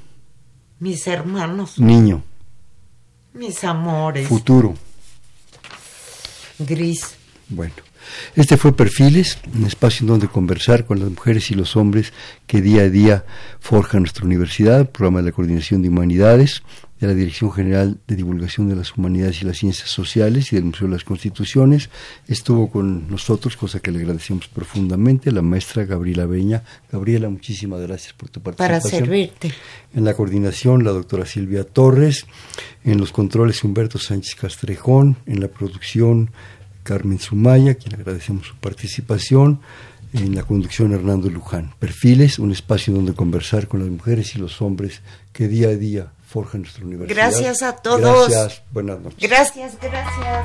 Mis 0.78 1.06
hermanos. 1.06 1.78
Niño. 1.78 2.22
Mis 3.36 3.62
amores. 3.64 4.26
Futuro. 4.26 4.74
Gris. 6.58 7.14
Bueno, 7.48 7.74
este 8.34 8.56
fue 8.56 8.76
Perfiles, 8.76 9.38
un 9.54 9.64
espacio 9.64 10.04
en 10.04 10.08
donde 10.08 10.28
conversar 10.28 10.84
con 10.84 11.00
las 11.00 11.10
mujeres 11.10 11.50
y 11.50 11.54
los 11.54 11.76
hombres 11.76 12.12
que 12.46 12.60
día 12.60 12.82
a 12.82 12.90
día 12.90 13.24
forjan 13.60 14.02
nuestra 14.02 14.24
universidad, 14.24 14.90
programa 14.90 15.20
de 15.20 15.26
la 15.26 15.32
Coordinación 15.32 15.82
de 15.82 15.88
Humanidades, 15.88 16.62
de 17.00 17.06
la 17.06 17.14
Dirección 17.14 17.52
General 17.52 17.98
de 18.06 18.16
Divulgación 18.16 18.68
de 18.68 18.76
las 18.76 18.96
Humanidades 18.96 19.42
y 19.42 19.44
las 19.44 19.58
Ciencias 19.58 19.90
Sociales 19.90 20.52
y 20.52 20.56
del 20.56 20.64
Museo 20.64 20.88
de 20.88 20.94
las 20.94 21.04
Constituciones. 21.04 21.90
Estuvo 22.26 22.70
con 22.70 23.10
nosotros, 23.10 23.56
cosa 23.56 23.80
que 23.80 23.90
le 23.90 23.98
agradecemos 23.98 24.48
profundamente, 24.48 25.30
la 25.30 25.42
maestra 25.42 25.84
Gabriela 25.84 26.24
Beña. 26.24 26.62
Gabriela, 26.90 27.28
muchísimas 27.28 27.82
gracias 27.82 28.14
por 28.14 28.30
tu 28.30 28.40
participación. 28.40 28.80
Para 28.80 28.98
servirte. 28.98 29.52
En 29.94 30.04
la 30.04 30.14
coordinación, 30.14 30.84
la 30.84 30.92
doctora 30.92 31.26
Silvia 31.26 31.64
Torres. 31.64 32.26
En 32.84 32.98
los 32.98 33.12
controles, 33.12 33.62
Humberto 33.62 33.98
Sánchez 33.98 34.34
Castrejón. 34.36 35.16
En 35.26 35.40
la 35.40 35.48
producción, 35.48 36.30
Carmen 36.86 37.18
Sumaya, 37.18 37.74
quien 37.74 37.94
agradecemos 37.94 38.46
su 38.46 38.56
participación. 38.56 39.60
En 40.12 40.36
la 40.36 40.44
conducción, 40.44 40.92
Hernando 40.92 41.28
Luján. 41.28 41.74
Perfiles, 41.80 42.38
un 42.38 42.52
espacio 42.52 42.94
donde 42.94 43.12
conversar 43.12 43.66
con 43.66 43.80
las 43.80 43.90
mujeres 43.90 44.34
y 44.36 44.38
los 44.38 44.62
hombres 44.62 45.02
que 45.32 45.48
día 45.48 45.68
a 45.68 45.74
día 45.74 46.12
forja 46.26 46.58
nuestra 46.58 46.84
universidad. 46.84 47.16
Gracias 47.16 47.62
a 47.62 47.76
todos. 47.76 48.30
Gracias, 48.30 48.62
buenas 48.70 49.00
noches. 49.00 49.28
Gracias, 49.28 49.76
gracias. 49.82 50.44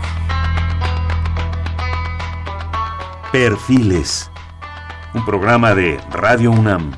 Perfiles, 3.32 4.30
un 5.14 5.24
programa 5.24 5.76
de 5.76 6.00
Radio 6.10 6.52
UNAM. 6.52 6.92